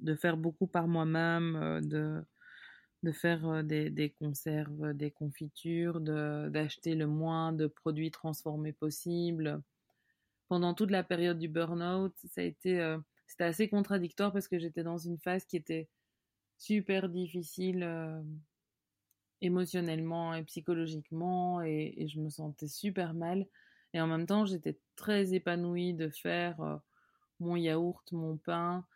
[0.00, 2.22] de faire beaucoup par moi-même, euh, de,
[3.02, 9.62] de faire euh, des, des, conserves, des confitures, d'acheter le moins de produits transformés possible.
[10.48, 14.58] Pendant toute la période du burn-out, ça a été, euh, c'était assez contradictoire parce que
[14.58, 15.88] j'étais dans une phase qui était
[16.58, 18.22] super difficile
[19.40, 23.46] émotionnellement et psychologiquement et, je me sentais super mal.
[23.92, 26.80] Et en même temps, j'étais très épanouie de faire
[27.40, 28.86] mon yaourt, mon pain,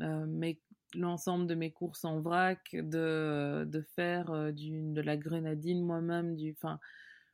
[0.00, 0.52] euh,
[0.94, 6.36] l'ensemble de mes courses en vrac, de, de faire euh, du, de la grenadine moi-même,
[6.36, 6.78] du, enfin,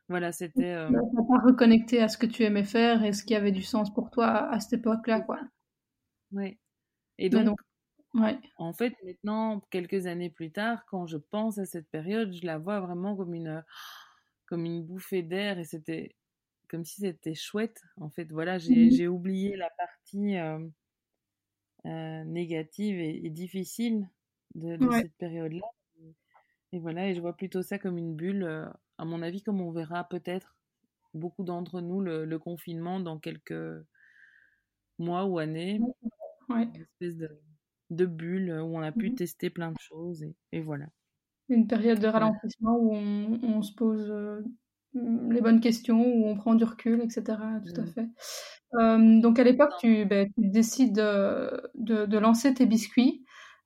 [0.09, 0.73] voilà, c'était.
[0.73, 0.89] Euh...
[0.89, 4.11] pas reconnecté à ce que tu aimais faire et ce qui avait du sens pour
[4.11, 5.39] toi à, cette époque-là, quoi.
[6.31, 6.57] Oui.
[7.17, 7.57] Et donc,
[8.13, 8.37] ouais.
[8.57, 12.57] en fait, maintenant, quelques années plus tard, quand je pense à cette période, je la
[12.57, 13.63] vois vraiment comme une,
[14.47, 16.15] comme une bouffée d'air et c'était
[16.67, 17.81] comme si c'était chouette.
[17.97, 20.37] En fait, voilà, j'ai mmh oublié la partie.
[20.37, 20.59] Euh,
[21.85, 24.09] euh, négative et, difficile
[24.55, 25.65] de, cette période-là.
[26.71, 28.65] Et, voilà, et je vois plutôt ça comme une bulle, euh,
[28.97, 30.55] à mon avis, comme on verra peut-être
[31.13, 33.85] beaucoup d'entre nous le, confinement dans quelques
[34.97, 35.79] mois ou années.
[36.49, 37.39] Une espèce de,
[37.91, 40.87] de, bulle où on a pu mmh tester plein de choses et, et, voilà.
[41.49, 44.41] Une période de ralentissement où on, on se pose euh,
[44.95, 47.23] les bonnes questions, où on prend du recul, etc.
[47.65, 47.87] Tout à mmh.
[47.87, 48.07] fait.
[48.75, 53.23] Euh, donc à l'époque, tu, ben, tu, décides de, de, lancer tes biscuits.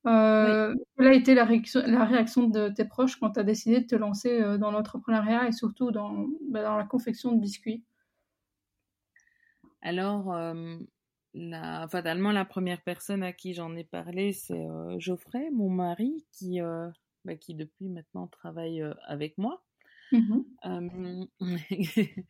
[0.08, 3.82] Euh, Quelle a été la réaction, la réaction, de tes proches quand tu as décidé
[3.82, 7.84] de te lancer euh, dans l'entrepreneuriat et surtout dans, ben, dans, la confection de biscuits?
[9.82, 10.78] Alors, euh,
[11.34, 16.60] la, fatalement, la première personne à qui j'en ai parlé, c'est Geoffrey, mon mari, qui,
[17.26, 19.63] ben, qui depuis maintenant travaille avec moi.
[20.12, 21.26] Mmh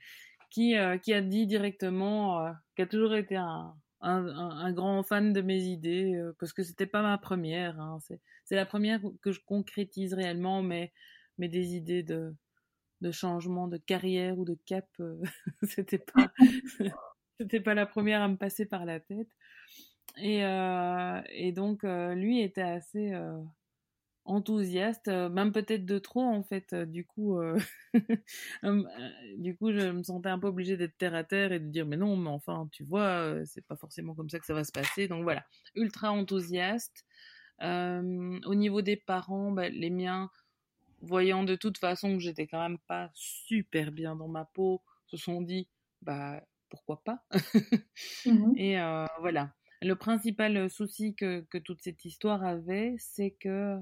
[0.49, 3.75] qui, euh, a dit directement, euh, qui a toujours été un,
[4.71, 7.79] grand fan de mes idées, euh, parce que c'était pas ma première.
[7.79, 7.99] Hein,
[8.45, 10.91] c'est la première que je concrétise réellement, mais,
[11.37, 12.33] mais des idées de,
[13.11, 14.87] changement de carrière ou de cap,
[15.63, 16.31] c'était pas,
[17.39, 19.29] c'était pas la première à me passer par la tête.
[20.17, 23.13] Et donc, lui était assez
[24.29, 26.73] enthousiaste, euh, même peut-être de trop en fait.
[26.73, 27.39] Euh, du coup,
[28.63, 28.83] euh,
[29.37, 31.85] du coup, je me sentais un peu obligée d'être terre à terre et de dire
[31.85, 34.71] mais non, mais enfin, tu vois, c'est pas forcément comme ça que ça va se
[34.71, 35.07] passer.
[35.07, 35.43] Donc voilà,
[35.75, 37.05] ultra enthousiaste.
[37.61, 40.29] au niveau des parents, bah, les miens,
[41.01, 45.17] voyant de toute façon que j'étais quand même pas super bien dans ma peau, se
[45.17, 45.67] sont dit
[46.01, 47.23] bah pourquoi pas?
[48.25, 48.75] Mmh et
[49.19, 49.53] voilà.
[49.81, 53.79] Le principal souci que, que toute cette histoire avait, c'est que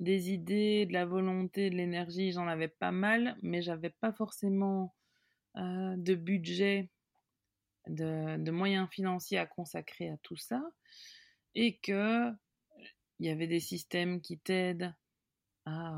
[0.00, 4.94] des idées, de la volonté, de l'énergie, j'en avais pas mal, mais j'avais pas forcément
[5.56, 6.88] euh, de budget,
[7.86, 10.62] de, moyens financiers à consacrer à tout ça,
[11.54, 12.30] et que
[13.18, 14.94] il y avait des systèmes qui t'aident
[15.66, 15.92] à,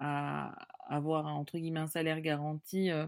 [0.00, 0.50] euh,
[0.86, 3.06] avoir entre guillemets un salaire garanti euh,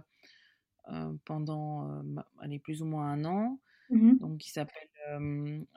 [1.25, 2.03] pendant
[2.41, 4.89] allez, plus ou moins un an, Mmh donc qui s'appelle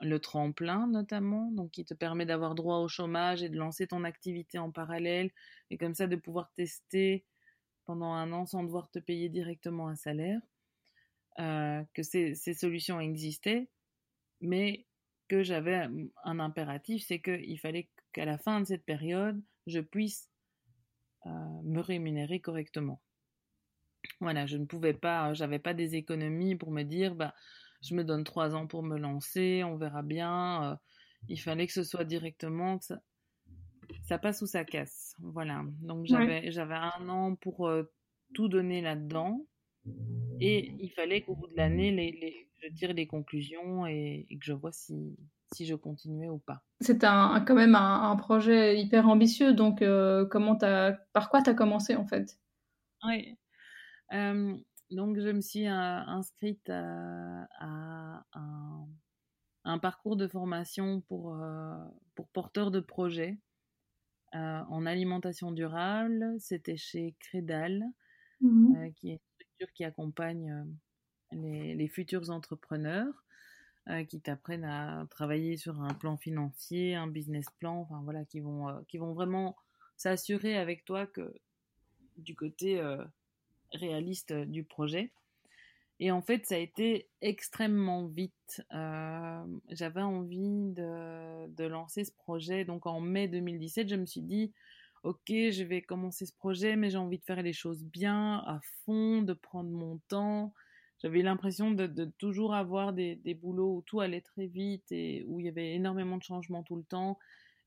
[0.00, 4.02] le tremplin notamment, donc qui te permet d'avoir droit au chômage et de lancer ton
[4.02, 5.30] activité en parallèle
[5.70, 7.24] et comme ça de pouvoir tester
[7.84, 10.40] pendant un an sans devoir te payer directement un salaire.
[11.38, 13.68] que ces, ces, solutions existaient,
[14.40, 14.86] mais
[15.28, 15.86] que j'avais
[16.24, 20.28] un impératif, c'est qu'il fallait qu'à la fin de cette période, je puisse
[21.24, 23.00] me rémunérer correctement.
[24.20, 27.34] Voilà, je ne pouvais pas, j'avais pas des économies pour me dire, bah,
[27.82, 30.72] je me donne trois ans pour me lancer, on verra bien.
[30.72, 30.76] Euh,
[31.28, 32.84] il fallait que ce soit directement, que
[34.02, 35.14] ça, passe ou ça casse.
[35.20, 35.62] Voilà.
[35.82, 37.84] Donc j'avais j'avais un an pour euh,
[38.34, 39.46] tout donner là-dedans.
[40.40, 44.44] Et il fallait qu'au bout de l'année, les, les, je tire les conclusions et, que
[44.44, 45.16] je vois si,
[45.52, 46.62] si je continuais ou pas.
[46.80, 49.82] C'est un, quand même un, projet hyper ambitieux, donc
[50.30, 52.38] comment as, par quoi tu as commencé en fait?
[53.04, 53.36] Oui,
[54.90, 58.86] donc je me suis inscrite à, un,
[59.64, 61.36] un, parcours de formation pour,
[62.14, 63.38] pour porteurs de projets
[64.32, 66.36] en alimentation durable.
[66.38, 67.84] C'était chez Crédal,
[68.40, 70.66] mmh qui est une structure qui accompagne
[71.32, 73.24] les, futurs entrepreneurs
[73.88, 78.40] euh, qui t'apprennent à travailler sur un plan financier, un business plan, enfin voilà, qui
[78.40, 79.56] vont, euh, qui vont vraiment
[79.96, 81.34] s'assurer avec toi que
[82.18, 83.02] du côté euh,
[83.72, 85.12] réaliste du projet.
[85.98, 88.62] Et en fait, ça a été extrêmement vite.
[88.70, 92.64] J'avais envie de, de, lancer ce projet.
[92.64, 94.52] Donc en mai 2017, je me suis dit,
[95.02, 98.60] ok, je vais commencer ce projet, mais j'ai envie de faire les choses bien, à
[98.84, 100.54] fond, de prendre mon temps,
[101.02, 105.46] j'avais l'impression de, toujours avoir des, boulots où tout allait très vite et où il
[105.46, 107.18] y avait énormément de changements tout le temps.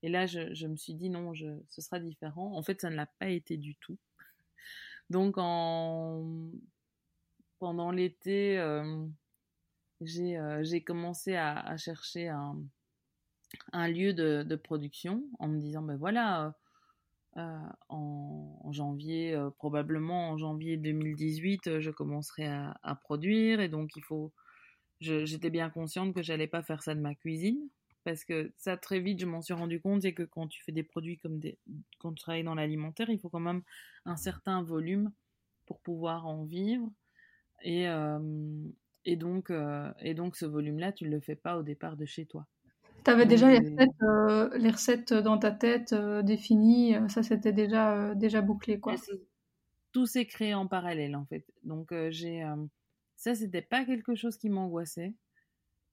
[0.02, 2.56] Et là, je, me suis dit non, ce sera différent.
[2.56, 3.98] En fait, ça ne l'a pas été du tout.
[5.10, 5.36] Donc,
[7.58, 9.06] pendant l'été, euh,
[10.02, 16.54] euh, j'ai commencé à, chercher un, lieu de, production en me disant, ben voilà,
[17.36, 24.02] euh, en, janvier, probablement en janvier 2018, euh, je commencerai à, produire et donc il
[24.02, 24.32] faut.
[25.00, 27.68] J'étais bien consciente que j'allais pas faire ça de ma cuisine
[28.04, 30.72] parce que ça très vite je m'en suis rendu compte c'est que quand tu fais
[30.72, 31.58] des produits comme des
[31.98, 33.62] quand tu travailles dans l'alimentaire il faut quand même
[34.04, 35.10] un certain volume
[35.66, 36.90] pour pouvoir en vivre
[37.62, 37.86] et
[39.06, 39.52] et donc
[40.00, 42.46] et donc ce volume là tu ne le fais pas au départ de chez toi
[43.04, 47.22] tu avais déjà les recettes, euh, les recettes dans ta tête euh, définies, euh, ça
[47.22, 48.94] c'était déjà, déjà bouclé quoi.
[49.92, 51.44] Tout s'est créé en parallèle en fait.
[51.62, 52.44] Donc j'ai
[53.16, 55.14] ça c'était pas quelque chose qui m'angoissait,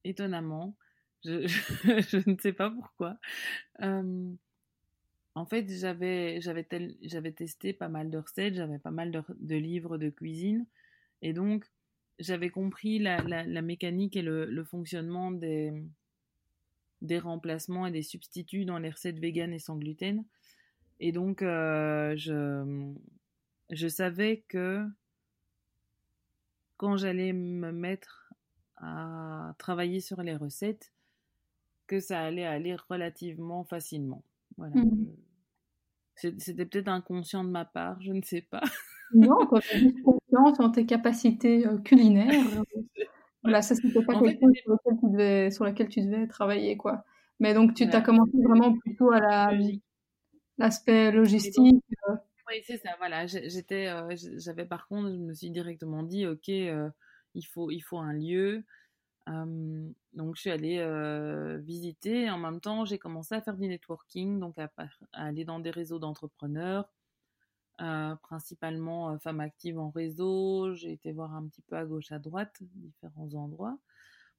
[0.03, 0.75] étonnamment.
[1.23, 3.17] Je, ne sais pas pourquoi.
[3.79, 6.39] en fait j'avais
[7.35, 10.65] testé pas mal de recettes, j'avais pas mal de, livres de cuisine
[11.21, 11.65] et donc
[12.19, 15.71] j'avais compris la, mécanique et le, fonctionnement des
[17.01, 20.23] des remplacements et des substituts dans les recettes véganes et sans gluten.
[20.99, 22.93] Et donc, je,
[23.71, 24.85] je savais que
[26.77, 28.33] quand j'allais me mettre
[28.77, 30.91] à travailler sur les recettes,
[31.91, 34.23] que ça allait aller relativement facilement.
[34.57, 34.75] Voilà.
[34.77, 35.07] Mmh.
[36.15, 38.63] C'était peut-être inconscient de ma part, je ne sais pas.
[39.13, 42.31] Non, tu as juste confiance en tes capacités euh, culinaires.
[43.43, 46.77] Voilà, ça, c'était pas quelque chose sur, lequel tu devais, sur laquelle tu devais travailler,
[46.77, 47.03] quoi.
[47.39, 49.51] Mais donc, tu as commencé vraiment plutôt à la,
[50.59, 51.83] l'aspect logistique.
[52.07, 52.15] Euh.
[52.47, 53.25] Oui, c'est ça, voilà.
[53.25, 56.87] J'étais, euh, j'avais par contre, je me suis directement dit, OK, euh,
[57.33, 58.63] il, faut, il faut un lieu.
[59.27, 60.83] Donc, je suis allée
[61.59, 62.29] visiter.
[62.29, 64.69] En même temps, j'ai commencé à faire du networking, donc à
[65.13, 66.89] aller dans des réseaux d'entrepreneurs.
[68.21, 70.73] Principalement femmes actives en réseau.
[70.73, 73.77] J'ai été voir un petit peu à gauche, à droite, différents endroits,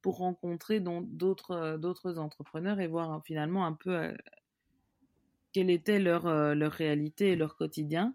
[0.01, 4.15] pour rencontrer d'autres euh, entrepreneurs et voir finalement un peu
[5.53, 8.15] quelle était leur, leur réalité et leur quotidien.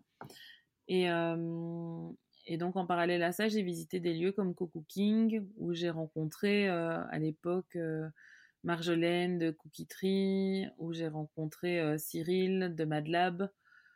[0.87, 1.07] Et,
[2.47, 6.67] et donc en parallèle à ça, j'ai visité des lieux comme Co-Cooking, où j'ai rencontré
[6.67, 7.77] à l'époque
[8.63, 13.49] Marjolaine de Cookie Tree, où j'ai rencontré Cyril de Madlab.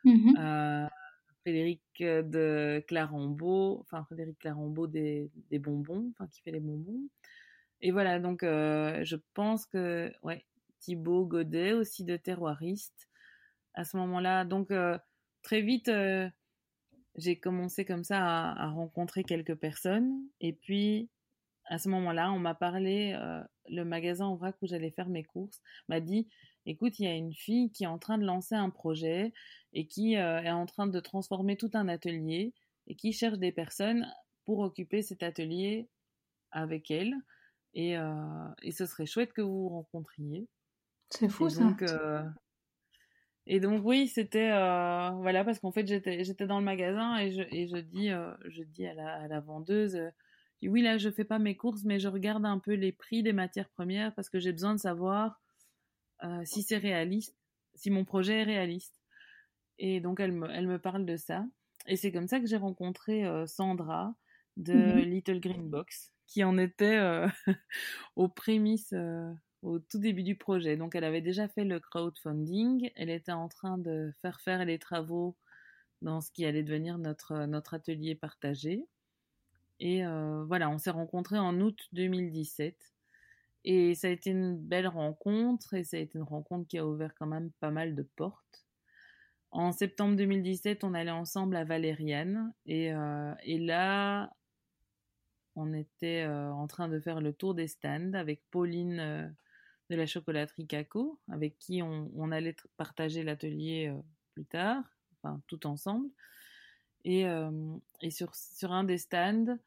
[0.04, 0.88] Mmh
[1.42, 7.00] Frédéric euh, de Clarambeau, enfin Frédéric Clarambeau des, des, bonbons, enfin qui fait les bonbons.
[7.80, 10.44] Et voilà, donc euh, je pense que, ouais,
[10.78, 13.08] Thibaut Godet aussi de Terroiriste
[13.74, 14.44] à ce moment-là.
[14.44, 14.96] Donc euh,
[15.42, 15.90] très vite,
[17.16, 20.10] j'ai commencé comme ça à, à, rencontrer quelques personnes.
[20.40, 21.10] Et puis
[21.66, 23.16] à ce moment-là, on m'a parlé,
[23.68, 26.28] le magasin en vrac où j'allais faire mes courses m'a dit
[26.66, 29.32] écoute, il y a une fille qui est en train de lancer un projet
[29.72, 32.52] et qui euh, est en train de transformer tout un atelier
[32.86, 34.06] et qui cherche des personnes
[34.44, 35.88] pour occuper cet atelier
[36.50, 37.14] avec elle.
[37.74, 40.46] Et, euh, ce serait chouette que vous vous rencontriez.
[41.10, 41.74] C'est fou ça.
[41.82, 42.22] Euh,
[43.54, 47.42] et donc oui, c'était voilà parce qu'en fait j'étais j'étais dans le magasin et je
[47.50, 48.08] et je dis
[48.46, 49.98] je dis à la, à la vendeuse
[50.62, 53.32] oui là je fais pas mes courses mais je regarde un peu les prix des
[53.32, 55.42] matières premières parce que j'ai besoin de savoir
[56.24, 57.36] euh, si c'est réaliste,
[57.74, 59.00] si mon projet est réaliste.
[59.78, 61.44] Et donc elle me, elle me parle de ça.
[61.86, 64.14] Et c'est comme ça que j'ai rencontré euh, Sandra
[64.56, 64.98] de mhm.
[64.98, 67.26] Little Green Box, qui en était euh,
[68.16, 68.94] aux prémices,
[69.62, 70.76] au tout début du projet.
[70.76, 74.78] Donc elle avait déjà fait le crowdfunding, elle était en train de faire faire les
[74.78, 75.36] travaux
[76.02, 78.86] dans ce qui allait devenir notre, notre atelier partagé.
[79.80, 80.04] Et
[80.46, 82.76] voilà, on s'est rencontrés en août 2017.
[83.64, 86.86] Et ça a été une belle rencontre et ça a été une rencontre qui a
[86.86, 88.66] ouvert quand même pas mal de portes.
[89.52, 94.32] En septembre 2017, on allait ensemble à Valériane et, euh, et là,
[95.54, 99.28] on était euh, en train de faire le tour des stands avec Pauline euh,
[99.92, 103.94] de la chocolaterie Caco, avec qui on, allait partager l'atelier
[104.32, 104.82] plus tard,
[105.16, 106.08] enfin tout ensemble.
[107.04, 107.26] Et,
[108.00, 108.32] et sur,
[108.72, 109.58] un des stands,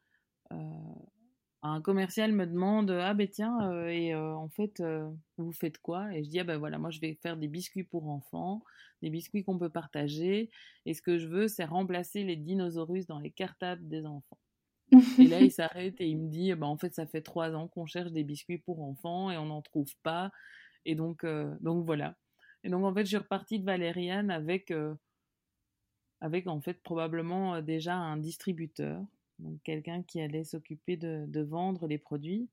[1.68, 5.80] un commercial me demande ah ben tiens euh, et euh, en fait euh, vous faites
[5.80, 6.14] quoi?
[6.16, 8.64] Et je dis ah ben voilà moi je vais faire des biscuits pour enfants
[9.02, 10.50] des biscuits qu'on peut partager.
[10.86, 14.38] Et ce que je veux c'est remplacer les dinosaures dans les cartables des enfants
[15.19, 17.67] et là il s'arrête et il me dit bah en fait ça fait trois ans
[17.67, 20.32] qu'on cherche des biscuits pour enfants et on n'en trouve pas
[20.86, 21.26] et donc
[21.62, 22.15] donc voilà
[22.63, 24.71] et donc en fait je suis repartie de Valériane avec
[26.21, 29.02] avec en fait probablement déjà un distributeur
[29.39, 32.50] donc quelqu'un qui allait s'occuper de, vendre les produits.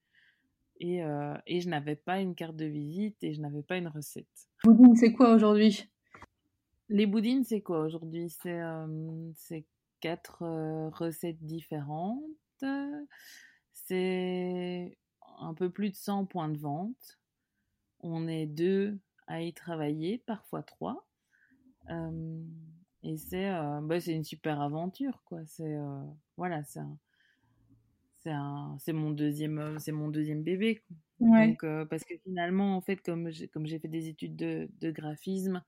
[0.81, 3.87] Et, euh, et je n'avais pas une carte de visite et je n'avais pas une
[3.87, 4.49] recette.
[4.65, 5.89] Boudine, c'est quoi aujourd'hui?
[6.89, 8.31] Les boudines, c'est quoi aujourd'hui?
[8.31, 9.31] C'est euh,
[10.03, 12.21] quatre euh, recettes différentes.
[13.73, 14.99] C'est
[15.39, 17.19] un peu plus de 100 points de vente.
[18.01, 21.07] On est deux à y travailler, parfois trois.
[23.05, 25.41] Et c'est euh, bah, une super aventure quoi.
[25.47, 26.05] C'est euh,
[26.37, 26.81] voilà, c'est
[28.79, 30.83] c'est mon deuxième euh, c'est mon deuxième bébé.
[31.19, 34.91] Donc parce que finalement en fait comme j'ai comme j'ai fait des études de, de
[34.91, 35.63] graphisme,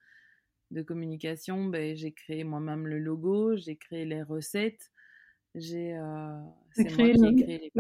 [0.75, 4.93] de communication, ben j'ai créé moi-même le logo, j'ai créé les recettes,
[5.55, 5.97] j'ai
[6.75, 7.73] créé, moi qui ai créé les,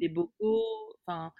[0.00, 1.32] les bocaux, enfin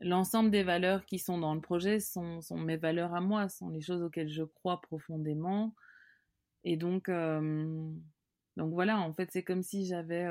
[0.00, 3.70] l'ensemble des valeurs qui sont dans le projet sont, sont mes valeurs à moi, sont
[3.70, 5.74] les choses auxquelles je crois profondément.
[6.64, 10.26] Et donc, donc voilà, en fait, c'est comme si j'avais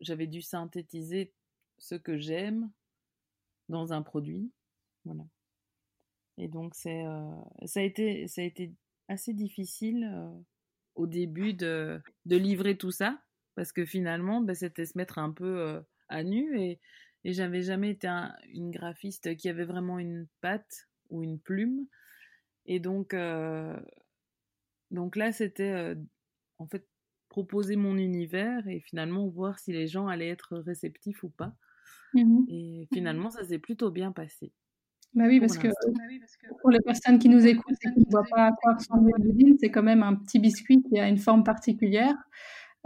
[0.00, 1.32] j'avais dû synthétiser
[1.78, 2.70] ce que j'aime
[3.68, 4.50] dans un produit.
[5.04, 5.24] Voilà.
[6.36, 7.04] Et donc, c'est,
[7.64, 8.72] ça, a été, ça a été
[9.08, 10.10] assez difficile
[10.94, 13.20] au début de, de, livrer tout ça,
[13.54, 16.80] parce que finalement, ben, c'était se mettre un peu à nu et,
[17.24, 18.08] et j'avais jamais été
[18.52, 21.86] une graphiste qui avait vraiment une patte ou une plume.
[22.66, 23.14] Et donc,
[24.90, 25.94] donc là, c'était euh,
[26.58, 26.86] en fait
[27.28, 31.54] proposer mon univers et finalement voir si les gens allaient être réceptifs ou pas.
[32.14, 34.52] Mmh et finalement, ça s'est plutôt bien passé.
[35.14, 35.68] Bah oui, parce que,
[36.60, 39.56] pour les personnes qui nous écoutent et qui ne voient pas à quoi ressemble le
[39.58, 42.14] c'est quand même un petit biscuit qui a une forme particulière.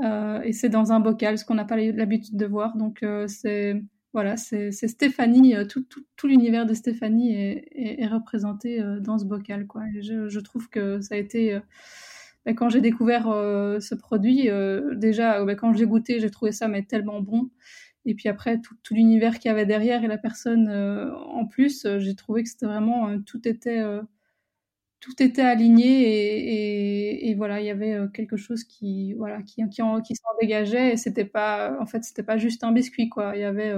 [0.02, 2.76] Euh, et c'est dans un bocal, ce qu'on n'a pas l'habitude de voir.
[2.76, 3.82] Donc, euh, c'est
[4.14, 9.66] voilà, c'est Stéphanie, tout, tout, tout l'univers de Stéphanie est, est, représenté dans ce bocal.
[9.66, 9.84] Quoi.
[10.02, 11.58] je, je, trouve que ça a été
[12.44, 16.52] bah, quand j'ai découvert euh, ce produit, euh, déjà, bah, quand j'ai goûté, j'ai trouvé
[16.52, 17.50] ça mais tellement bon.
[18.04, 21.46] Et puis après, tout, tout l'univers qu'il y avait derrière et la personne euh, en
[21.46, 23.82] plus, j'ai trouvé que c'était vraiment tout était
[25.00, 29.62] tout était aligné et, et, et, voilà, il y avait quelque chose qui voilà qui
[29.68, 33.36] qui, qui s'en dégageait et c'était pas en fait c'était pas juste un biscuit quoi.
[33.36, 33.74] Il y avait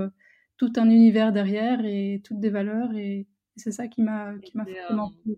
[0.57, 4.65] tout un univers derrière et toutes des valeurs et, c'est ça qui m'a qui m'a
[4.65, 5.37] vraiment plu.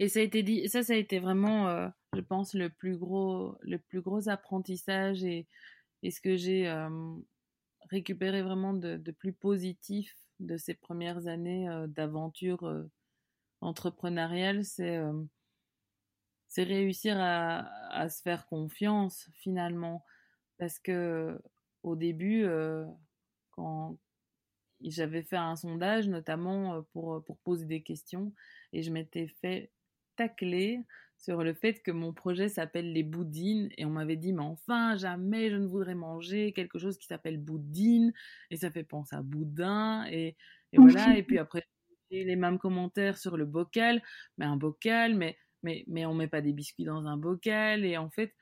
[0.00, 2.96] Et ça a été dit, ça, ça a été vraiment, euh, je pense, le plus
[2.96, 5.46] gros, le plus gros apprentissage et,
[6.02, 6.88] et ce que j'ai euh,
[7.90, 12.86] récupéré vraiment de, plus positif de ces premières années euh, d'aventure
[13.60, 15.00] entrepreneuriale, c'est
[16.50, 20.04] c'est réussir à, à, se faire confiance finalement,
[20.56, 21.38] parce que
[21.82, 22.46] au début,
[23.50, 23.98] quand
[24.80, 28.32] j'avais fait un sondage notamment pour pour poser des questions
[28.72, 29.72] et je m'étais fait
[30.16, 30.84] taclé
[31.18, 34.96] sur le fait que mon projet s'appelle les boudines et on m'avait dit mais enfin
[34.96, 38.12] jamais je ne voudrais manger quelque chose qui s'appelle boudine.
[38.50, 40.36] Et ça fait penser à boudin et,
[40.72, 41.16] voilà.
[41.18, 41.66] Et puis après
[42.10, 44.00] les mêmes commentaires sur le bocal.
[44.38, 47.84] Mais un bocal mais mais mais on met pas des biscuits dans un bocal.
[47.84, 48.34] Et en fait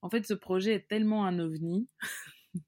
[0.00, 1.86] en fait ce projet est tellement un ovni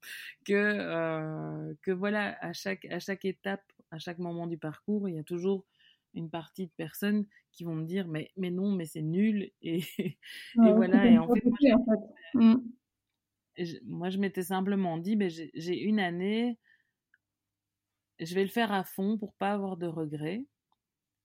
[0.46, 5.14] que euh, que voilà à chaque à chaque étape à chaque moment du parcours il
[5.14, 5.64] y a toujours
[6.14, 7.26] une partie de personnes
[7.58, 9.50] qui vont me dire mais, mais non, mais c'est nul.
[9.62, 9.82] Et,
[10.54, 11.04] voilà.
[11.06, 11.42] Et en fait,
[13.84, 16.56] moi, je, m'étais simplement dit ben, j'ai une année,
[18.20, 20.44] je vais le faire à fond pour pas avoir de regrets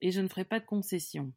[0.02, 1.32] et je ne ferai pas de concessions.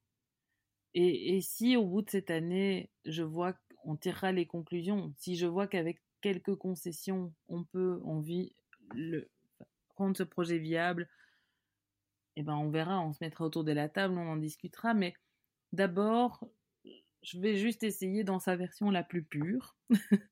[0.95, 5.37] Et, et si au bout de cette année, je vois qu'on tirera les conclusions, si
[5.37, 8.57] je vois qu'avec quelques concessions, on peut, on vit,
[8.95, 9.29] le,
[9.97, 11.07] rendre ce projet viable,
[12.37, 15.15] eh ben on verra, on se mettra autour de la table, on en discutera, mais
[15.73, 16.47] d'abord,
[17.23, 19.77] je vais juste essayer dans sa version la plus pure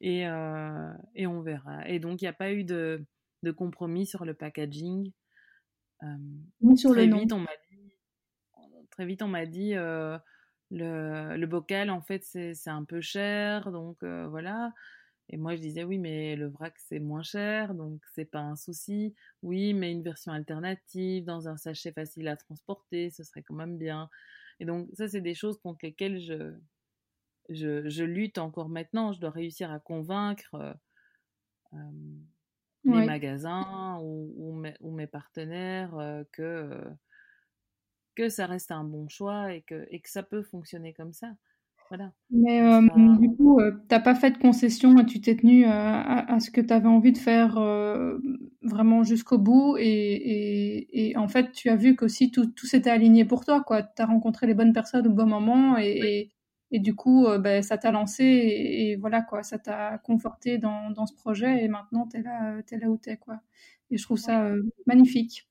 [0.00, 1.86] et, euh, et on verra.
[1.88, 3.04] Et donc, il n'y a pas eu de,
[3.42, 5.12] de, compromis sur le packaging.
[6.76, 7.92] sur très vite, on m'a dit,
[8.90, 10.20] très vite, on m'a dit le,
[10.70, 14.72] le, bocal, en fait, c'est un peu cher, donc voilà.
[15.30, 18.56] Et moi, je disais, oui, mais le vrac, c'est moins cher, donc c'est pas un
[18.56, 19.14] souci.
[19.42, 23.78] Oui, mais une version alternative, dans un sachet facile à transporter, ce serait quand même
[23.78, 24.10] bien.
[24.58, 26.52] Et donc, ça, c'est des choses contre lesquelles je,
[27.48, 29.12] je, lutte encore maintenant.
[29.12, 30.74] Je dois réussir à convaincre euh,
[31.74, 31.78] euh,
[32.84, 36.82] les magasins ou, mes, partenaires euh, que,
[38.16, 41.32] que ça reste un bon choix et que, et que ça peut fonctionner comme ça.
[42.30, 42.82] Mais euh,
[43.18, 46.50] du coup, tu euh, t'as pas fait de concession et tu t'es tenu à, ce
[46.50, 48.18] que tu avais envie de faire euh,
[48.62, 49.76] vraiment jusqu'au bout.
[49.78, 53.64] Et, en fait, tu as vu qu'aussi tout, tout s'était aligné pour toi.
[53.96, 56.30] Tu as rencontré les bonnes personnes au bon moment et,
[56.72, 61.14] du coup, ben, ça t'a lancé et, voilà, quoi, ça t'a conforté dans, dans, ce
[61.14, 63.16] projet et maintenant, tu es là, es là où tu es.
[63.16, 63.40] Quoi.
[63.90, 64.52] Et je trouve ça
[64.86, 65.48] magnifique.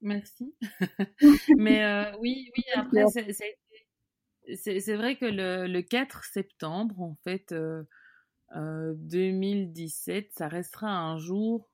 [0.00, 0.54] Merci.
[1.58, 3.58] Mais oui, oui, après, c'est
[4.56, 7.54] c'est vrai que le, 4 septembre, en fait,
[8.54, 11.70] 2017, euh, euh, ça restera un jour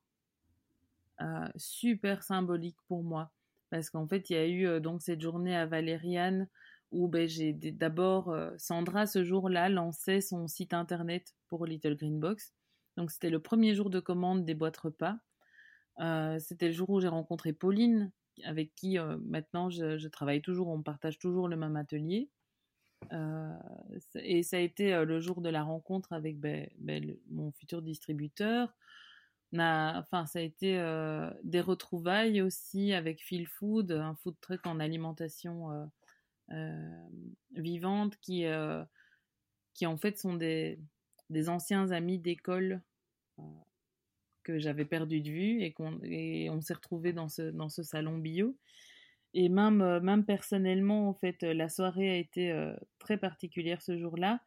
[1.21, 3.31] euh, super symbolique pour moi.
[3.71, 6.49] Parce qu'en fait, il y a eu donc cette journée à Valériane
[6.91, 12.53] où ben, j'ai d'abord, Sandra, ce jour-là, lançait son site internet pour Little Green Box.
[12.97, 15.17] Donc, c'était le premier jour de commande des boîtes repas.
[16.39, 18.13] c'était le jour où j'ai rencontré Pauline,
[18.45, 22.31] avec qui maintenant je, travaille toujours, on partage toujours le même atelier.
[23.13, 23.53] Euh,
[24.15, 27.83] et ça a été euh, le jour de la rencontre avec ben, ben, mon futur
[27.83, 28.75] distributeur.
[29.53, 34.81] enfin, ça a été euh, des retrouvailles aussi avec Feel Food, un food truck en
[34.81, 35.91] alimentation
[37.53, 38.45] vivante qui,
[39.73, 40.79] qui en fait sont des,
[41.49, 42.83] anciens amis d'école
[44.43, 48.19] que j'avais perdu de vue et, qu'on on s'est retrouvés dans ce, dans ce salon
[48.19, 48.55] bio.
[49.35, 53.83] Et même, euh, même personnellement, en fait, euh, la soirée a été euh, très particulière
[53.83, 54.41] ce jour-là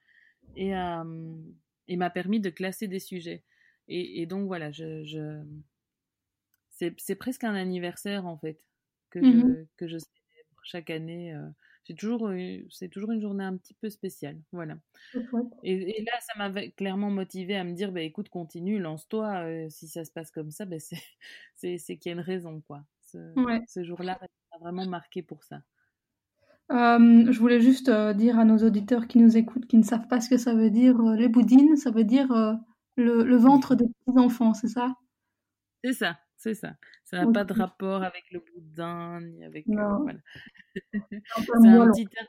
[0.55, 3.43] et, m'a permis de classer des sujets.
[3.89, 5.41] Et, donc voilà, je, je...
[6.69, 8.59] c'est presque un anniversaire en fait
[9.09, 11.33] que, je, mmh que je célèbre chaque année.
[11.85, 12.29] c'est toujours,
[12.69, 14.37] c'est toujours une journée un petit peu spéciale.
[14.51, 14.77] Voilà.
[15.63, 19.69] Et, là, ça m'a clairement motivé à me dire bah, écoute, continue, lance-toi.
[19.69, 20.97] si ça se passe comme ça, bah, c'est
[21.97, 22.61] qu'il y a une raison.
[22.67, 22.83] quoi.
[23.01, 23.17] Ce,
[23.67, 24.19] ce jour-là
[24.59, 25.61] vraiment marqué pour ça.
[26.69, 30.07] Euh, je voulais juste euh, dire à nos auditeurs qui nous écoutent, qui ne savent
[30.07, 32.27] pas ce que ça veut dire, euh, les boudines, ça veut dire
[32.97, 34.95] le, ventre des petits-enfants, c'est ça?
[35.83, 36.75] C'est ça, c'est ça.
[37.05, 39.65] Ça n'a pas de rapport avec le boudin, ni avec...
[39.67, 40.19] Voilà.
[40.91, 42.27] c'est un petit, terme,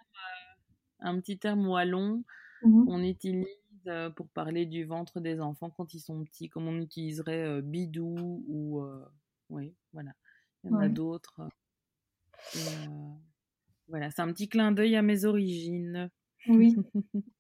[1.01, 2.23] un petit terme wallon
[2.63, 3.47] mmh qu'on utilise
[4.17, 8.85] pour parler du ventre des enfants quand ils sont petits, comme on utiliserait bidou ou...
[9.51, 10.13] oui, voilà.
[10.63, 11.41] Il y en a d'autres.
[12.57, 12.61] Euh,
[13.89, 16.11] voilà, c'est un petit clin d'œil à mes origines.
[16.49, 16.77] Oui.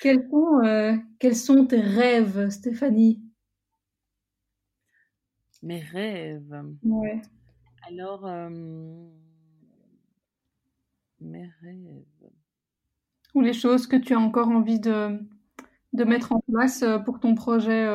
[0.00, 3.22] quels, sont, euh, quels sont tes rêves, Stéphanie?
[5.62, 6.64] Mes rêves?
[6.82, 7.20] Ouais.
[7.88, 8.48] Alors, euh,
[11.20, 12.30] mes rêves.
[13.34, 15.18] Ou les choses que tu as encore envie de,
[15.92, 17.88] de mettre en place pour ton projet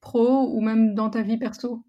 [0.00, 1.84] pro ou même dans ta vie perso?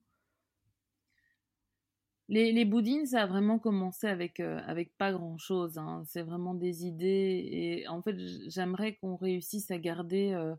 [2.32, 5.78] Les, les boudines, ça a vraiment commencé avec, euh, avec pas grand-chose.
[5.78, 6.04] Hein.
[6.08, 7.46] C'est vraiment des idées.
[7.52, 8.16] Et en fait,
[8.48, 10.56] j'aimerais qu'on réussisse à garder euh,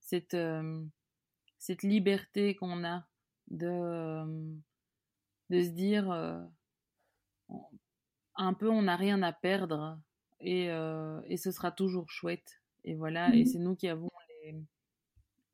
[0.00, 0.84] cette, euh,
[1.58, 3.06] cette liberté qu'on a
[3.48, 4.22] de,
[5.48, 6.10] de se dire
[8.36, 9.98] un peu on n'a rien à perdre
[10.40, 12.60] et, et ce sera toujours chouette.
[12.84, 14.10] Et voilà, et mmh c'est nous qui avons
[14.42, 14.56] les,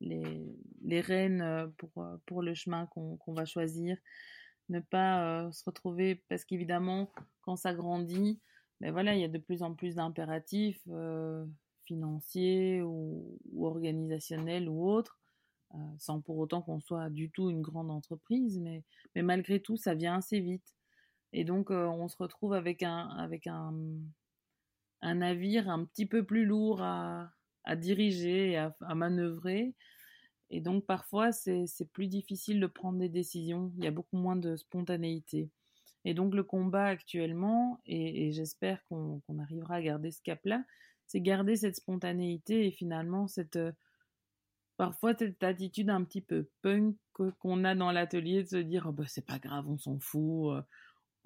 [0.01, 1.91] les, les rênes pour,
[2.25, 3.97] pour le chemin qu'on va choisir
[4.71, 7.11] ne pas euh, se retrouver parce qu'évidemment
[7.41, 8.39] quand ça grandit
[8.79, 11.45] ben voilà il y a de plus en plus d'impératifs euh,
[11.85, 15.19] financiers ou, organisationnels ou autres
[15.75, 18.83] euh, sans pour autant qu'on soit du tout une grande entreprise mais
[19.15, 20.75] mais malgré tout ça vient assez vite.
[21.33, 23.73] Et donc on se retrouve avec un avec un
[25.01, 27.31] un navire un petit peu plus lourd à,
[27.63, 29.73] à diriger et à, à manœuvrer
[30.51, 33.71] et donc parfois, c'est plus difficile de prendre des décisions.
[33.77, 35.49] Il y a beaucoup moins de spontanéité.
[36.03, 40.63] Et donc le combat actuellement, et, j'espère qu'on arrivera à garder ce cap-là,
[41.07, 43.71] c'est garder cette spontanéité et finalement cette euh,
[44.77, 46.95] parfois cette attitude un petit peu punk
[47.39, 50.63] qu'on a dans l'atelier de se dire oh bah, c'est pas grave, on s'en fout.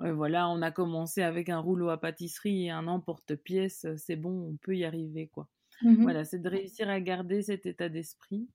[0.02, 4.50] Euh, voilà, on a commencé avec un rouleau à pâtisserie et un emporte-pièce, c'est bon,
[4.50, 5.48] on peut y arriver quoi.
[5.82, 8.48] Mmh voilà, c'est de réussir à garder cet état d'esprit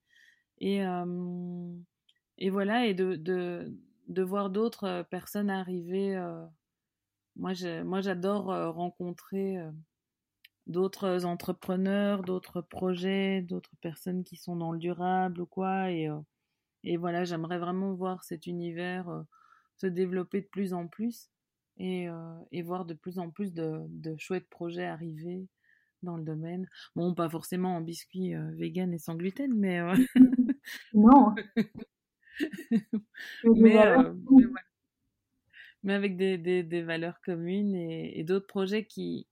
[0.61, 0.83] et,
[2.39, 3.73] et voilà, et de, de,
[4.09, 6.17] de voir d'autres personnes arriver.
[7.37, 9.59] moi, j'adore rencontrer
[10.67, 15.91] d'autres entrepreneurs, d'autres projets, d'autres personnes qui sont dans le durable ou quoi.
[15.91, 16.09] Et,
[16.85, 19.25] et voilà, j'aimerais vraiment voir cet univers
[19.77, 21.31] se développer de plus en plus
[21.79, 22.09] et,
[22.53, 25.49] et voir de plus en plus de, de, chouettes projets arriver
[26.03, 26.67] dans le domaine.
[26.97, 29.81] Bon, pas forcément en biscuits vegan et sans gluten, mais...
[30.95, 31.35] non
[33.45, 33.77] mais,
[35.83, 39.27] mais, avec des, des, des valeurs communes et, et d'autres projets qui,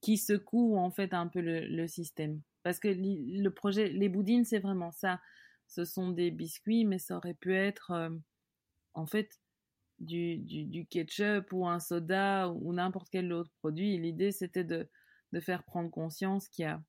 [0.00, 2.40] qui secouent en fait un peu le, le système.
[2.62, 5.20] Parce que le projet, les boudines, c'est vraiment ça.
[5.66, 7.92] Ce sont des biscuits, mais ça aurait pu être
[8.94, 9.38] en fait
[9.98, 13.98] du, du, du, ketchup ou un soda ou n'importe quel autre produit.
[13.98, 14.88] L'idée, c'était de,
[15.32, 16.82] de faire prendre conscience qu'il n'y a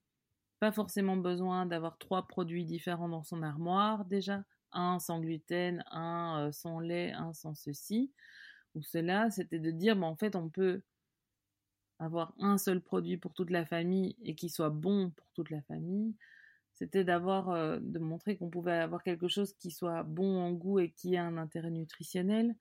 [0.59, 4.43] pas forcément besoin d'avoir trois produits différents dans son armoire déjà.
[4.71, 8.11] Un sans gluten, un sans lait, un sans ceci
[8.75, 9.29] ou cela.
[9.31, 10.83] C'était de dire, mais en fait, on peut
[11.97, 15.61] avoir un seul produit pour toute la famille et qui soit bon pour toute la
[15.63, 16.15] famille.
[16.75, 20.91] C'était d'avoir, de montrer qu'on pouvait avoir quelque chose qui soit bon en goût et
[20.91, 22.55] qui ait un intérêt nutritionnel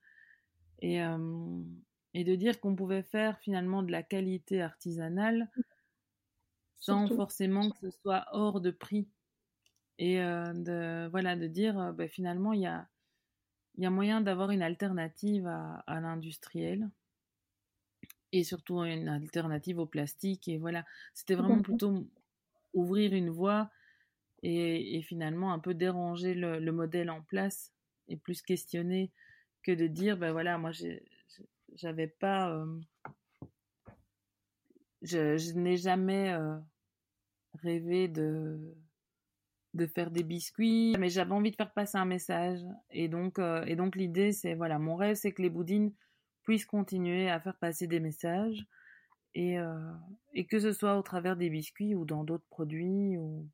[0.80, 1.00] et,
[2.14, 5.50] et de dire qu'on pouvait faire finalement de la qualité artisanale
[6.80, 9.08] sans forcément que ce soit hors de prix.
[9.98, 12.88] Et de, voilà, de dire bah, finalement, il y a,
[13.78, 16.88] y a moyen d'avoir une alternative à, à l'industriel
[18.32, 20.48] et surtout une alternative au plastique.
[20.48, 20.84] Et voilà,
[21.14, 22.06] c'était vraiment plutôt
[22.74, 23.70] ouvrir une voie
[24.42, 27.72] et, et finalement un peu déranger le, le, modèle en place
[28.08, 29.10] et plus questionner
[29.62, 30.70] que de dire, ben voilà, moi
[31.76, 32.80] j'avais pas, euh,
[35.02, 36.56] je, je n'ai jamais euh,
[37.62, 38.74] rêvé de
[39.74, 42.60] de faire des biscuits, mais j'avais envie de faire passer un message.
[42.90, 45.92] Et donc, euh, et donc l'idée, c'est voilà, mon rêve, c'est que les boudines
[46.42, 48.64] puissent continuer à faire passer des messages
[49.34, 49.58] et,
[50.32, 53.46] et que ce soit au travers des biscuits ou dans d'autres produits ou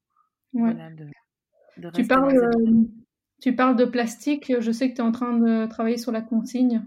[0.53, 1.09] voilà, de,
[1.77, 2.51] de tu parles,
[3.43, 6.23] tu parles de plastique, je sais que tu es en train de travailler sur la
[6.23, 6.87] consigne.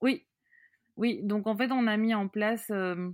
[0.00, 0.26] Oui,
[0.96, 3.10] oui, donc en fait on a mis en place, euh,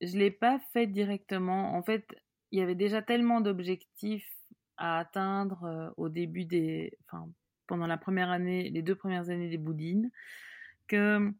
[0.00, 2.06] je l'ai pas fait directement, en fait
[2.52, 4.28] il y avait déjà tellement d'objectifs
[4.76, 7.28] à atteindre euh, au début des, enfin
[7.66, 10.10] pendant la première année, les deux premières années des boudines,
[10.88, 11.32] que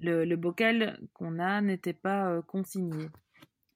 [0.00, 3.08] le, bocal qu'on a n'était pas euh, consigné.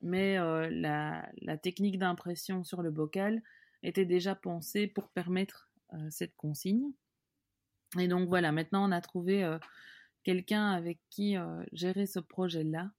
[0.03, 3.43] Mais la, la, technique d'impression sur le bocal
[3.83, 6.93] était déjà pensé pour permettre euh, cette consigne.
[7.99, 9.59] Et donc voilà, maintenant on a trouvé euh,
[10.25, 12.91] quelqu'un avec qui euh, gérer ce projet-là,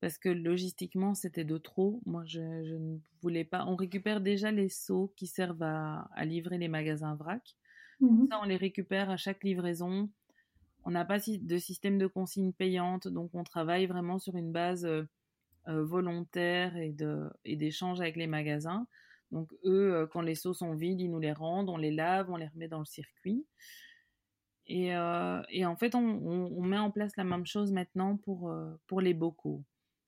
[0.00, 2.00] parce que logistiquement c'était de trop.
[2.06, 3.64] Moi je, je, ne voulais pas.
[3.66, 7.56] On récupère déjà les seaux qui servent à, à livrer les magasins vrac.
[8.00, 8.26] Mmh.
[8.30, 10.10] Ça on les récupère à chaque livraison.
[10.84, 14.86] On n'a pas de système de consigne payante, donc on travaille vraiment sur une base
[14.86, 15.04] euh,
[15.66, 18.86] volontaire et d'échange avec les magasins.
[19.30, 22.36] Donc eux, quand les seaux sont vides, ils nous les rendent, on les lave, on
[22.36, 23.44] les remet dans le circuit.
[24.72, 28.50] Et, euh, et en fait, on, on, met en place la même chose maintenant pour,
[28.50, 29.64] euh, pour les bocaux.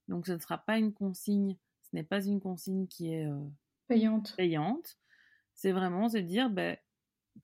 [0.06, 3.44] Donc ce ne sera pas une consigne, ce n'est pas une consigne qui est euh,
[3.88, 4.36] payante.
[4.36, 4.98] payante.
[5.52, 6.76] C'est vraiment se dire, ben,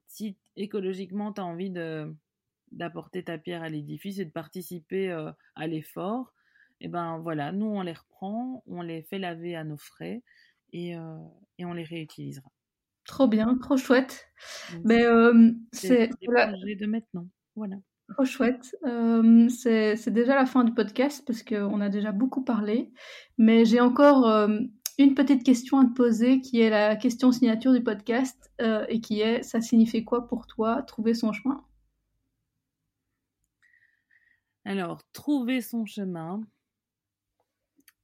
[0.07, 2.15] si écologiquement tu as envie de
[2.71, 5.11] d'apporter ta pierre à l'édifice et de participer
[5.55, 6.35] à l'effort,
[6.81, 10.23] et eh ben voilà, nous on les reprend, on les fait laver à nos frais
[10.75, 12.51] et, et on les réutilisera.
[13.09, 14.29] Trop bien, trop chouette.
[14.85, 16.53] Mais euh, c'est la...
[16.53, 17.27] de maintenant.
[17.57, 17.77] Voilà.
[18.11, 18.77] Trop chouette.
[18.85, 22.93] Euh, c'est déjà la fin du podcast parce qu'on a déjà beaucoup parlé.
[23.39, 24.59] Mais j'ai encore euh,
[24.99, 29.01] une petite question à te poser qui est la question signature du podcast euh, et
[29.01, 31.65] qui est ça signifie quoi pour toi trouver son chemin?
[34.67, 36.43] Alors, trouver son chemin,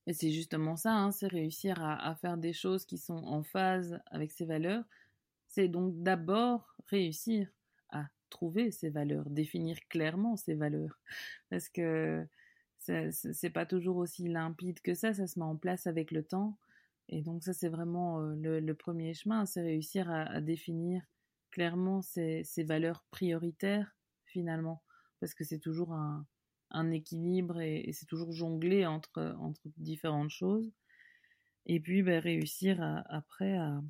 [0.06, 3.98] et c'est justement ça, hein, c'est réussir à, faire des choses qui sont en phase
[4.06, 4.84] avec ses valeurs.
[5.48, 7.48] C'est donc d'abord réussir
[7.88, 10.98] à trouver ses valeurs, définir clairement ses valeurs.
[11.48, 12.26] Parce que
[12.78, 16.58] c'est pas toujours aussi limpide que ça, ça se met en place avec le temps.
[17.08, 21.02] Et donc ça, c'est vraiment euh, le, premier chemin, c'est réussir à, à, définir
[21.50, 23.94] clairement ses, ses valeurs prioritaires,
[24.26, 24.82] finalement.
[25.20, 26.26] Parce que c'est toujours un,
[26.74, 30.70] un équilibre et, c'est toujours jongler entre, entre différentes choses.
[31.66, 33.80] Et puis ben, réussir après à,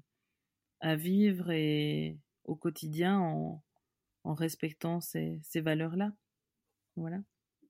[0.81, 3.63] à, vivre et au quotidien en,
[4.23, 6.13] en respectant ces, ces valeurs-là.
[6.97, 7.19] Voilà.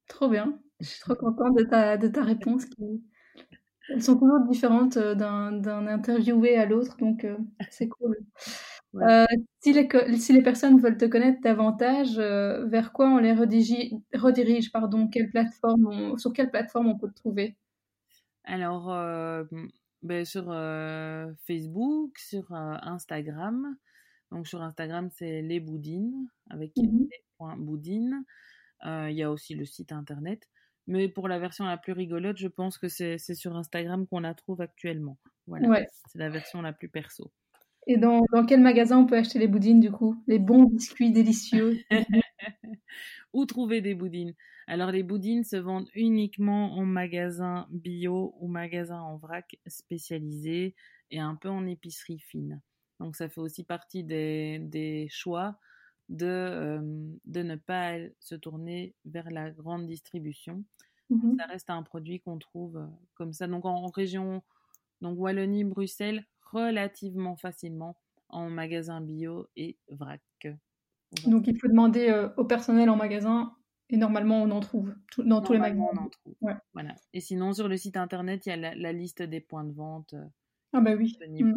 [0.08, 0.60] Trop bien.
[0.80, 2.66] Je suis trop contente de ta, de ta réponse.
[2.66, 3.02] Qui...
[3.88, 7.36] Elles sont toujours différentes euh, d'un interviewé à l'autre, donc euh,
[7.70, 8.18] c'est cool.
[8.97, 9.24] Euh,
[9.61, 9.88] si, les,
[10.18, 15.09] si les personnes veulent te connaître davantage, euh, vers quoi on les redirige, redirige pardon,
[15.09, 17.57] quelle plateforme Sur quelle plateforme on peut te trouver?
[18.45, 18.86] Alors,
[20.03, 20.45] ben, sur
[21.47, 23.76] Facebook, sur Instagram.
[24.30, 27.07] Donc sur Instagram, c'est les boudines avec mmh
[27.59, 28.24] boudines.
[28.84, 30.49] Il y a aussi le site internet.
[30.86, 34.34] Mais pour la version la plus rigolote, je pense que c'est sur Instagram qu'on la
[34.34, 35.18] trouve actuellement.
[35.47, 35.86] Voilà.
[36.07, 37.32] C'est la version la plus perso.
[37.87, 40.16] Et dans, dans, quel magasin on peut acheter les boudines du coup?
[40.26, 41.78] Les bons biscuits délicieux
[43.32, 44.35] Où trouver des boudines?
[44.66, 50.74] Alors les boudines se vendent uniquement en magasin bio ou magasin en vrac spécialisé
[51.11, 52.62] et un peu en épicerie fine.
[53.01, 55.59] Donc ça fait aussi partie des, des choix
[56.09, 56.80] de, euh,
[57.24, 60.64] de ne pas se tourner vers la grande distribution.
[61.11, 63.47] Mmh ça reste un produit qu'on trouve euh, comme ça.
[63.47, 64.43] Donc en, région
[65.03, 67.97] donc Wallonie, Bruxelles, relativement facilement
[68.28, 70.20] en magasin bio et vrac.
[71.26, 73.55] Donc il faut demander euh, au personnel en magasin
[73.90, 75.86] et normalement on en trouve dans tous les magasins.
[75.92, 76.34] On en trouve.
[76.72, 76.95] Voilà.
[77.12, 80.14] Et sinon sur le site internet il y a la, liste des points de vente.
[80.72, 81.16] ah bah oui.
[81.28, 81.55] Mmh.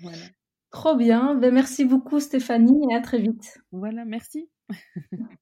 [0.00, 0.24] Voilà.
[0.70, 1.34] Trop bien.
[1.34, 3.58] Ben, merci beaucoup Stéphanie et à très vite.
[3.72, 4.50] Voilà, merci.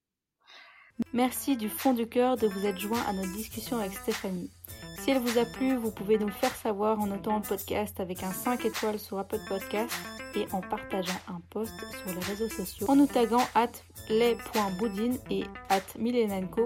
[1.12, 4.50] merci du fond du cœur de vous être joint à notre discussion avec Stéphanie.
[4.98, 8.24] Si elle vous a plu, vous pouvez nous faire savoir en notant le podcast avec
[8.24, 9.94] un 5 étoiles sur Apple Podcast
[10.34, 13.70] et en partageant un post sur les réseaux sociaux en nous taguant at
[14.08, 15.80] les.boudine et at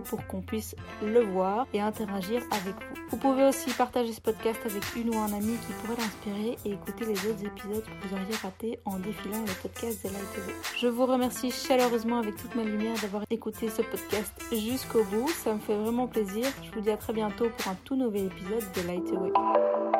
[0.05, 3.01] pour qu'on puisse le voir et interagir avec vous.
[3.11, 6.73] Vous pouvez aussi partager ce podcast avec une ou un ami qui pourrait l'inspirer et
[6.73, 10.53] écouter les autres épisodes que vous auriez ratés en défilant le podcast de TV.
[10.81, 15.29] Je vous remercie chaleureusement avec toute ma lumière d'avoir écouté ce podcast jusqu'au bout.
[15.29, 16.47] Ça me fait vraiment plaisir.
[16.63, 20.00] Je vous dis à très bientôt pour un tout nouvel épisode de Light Away.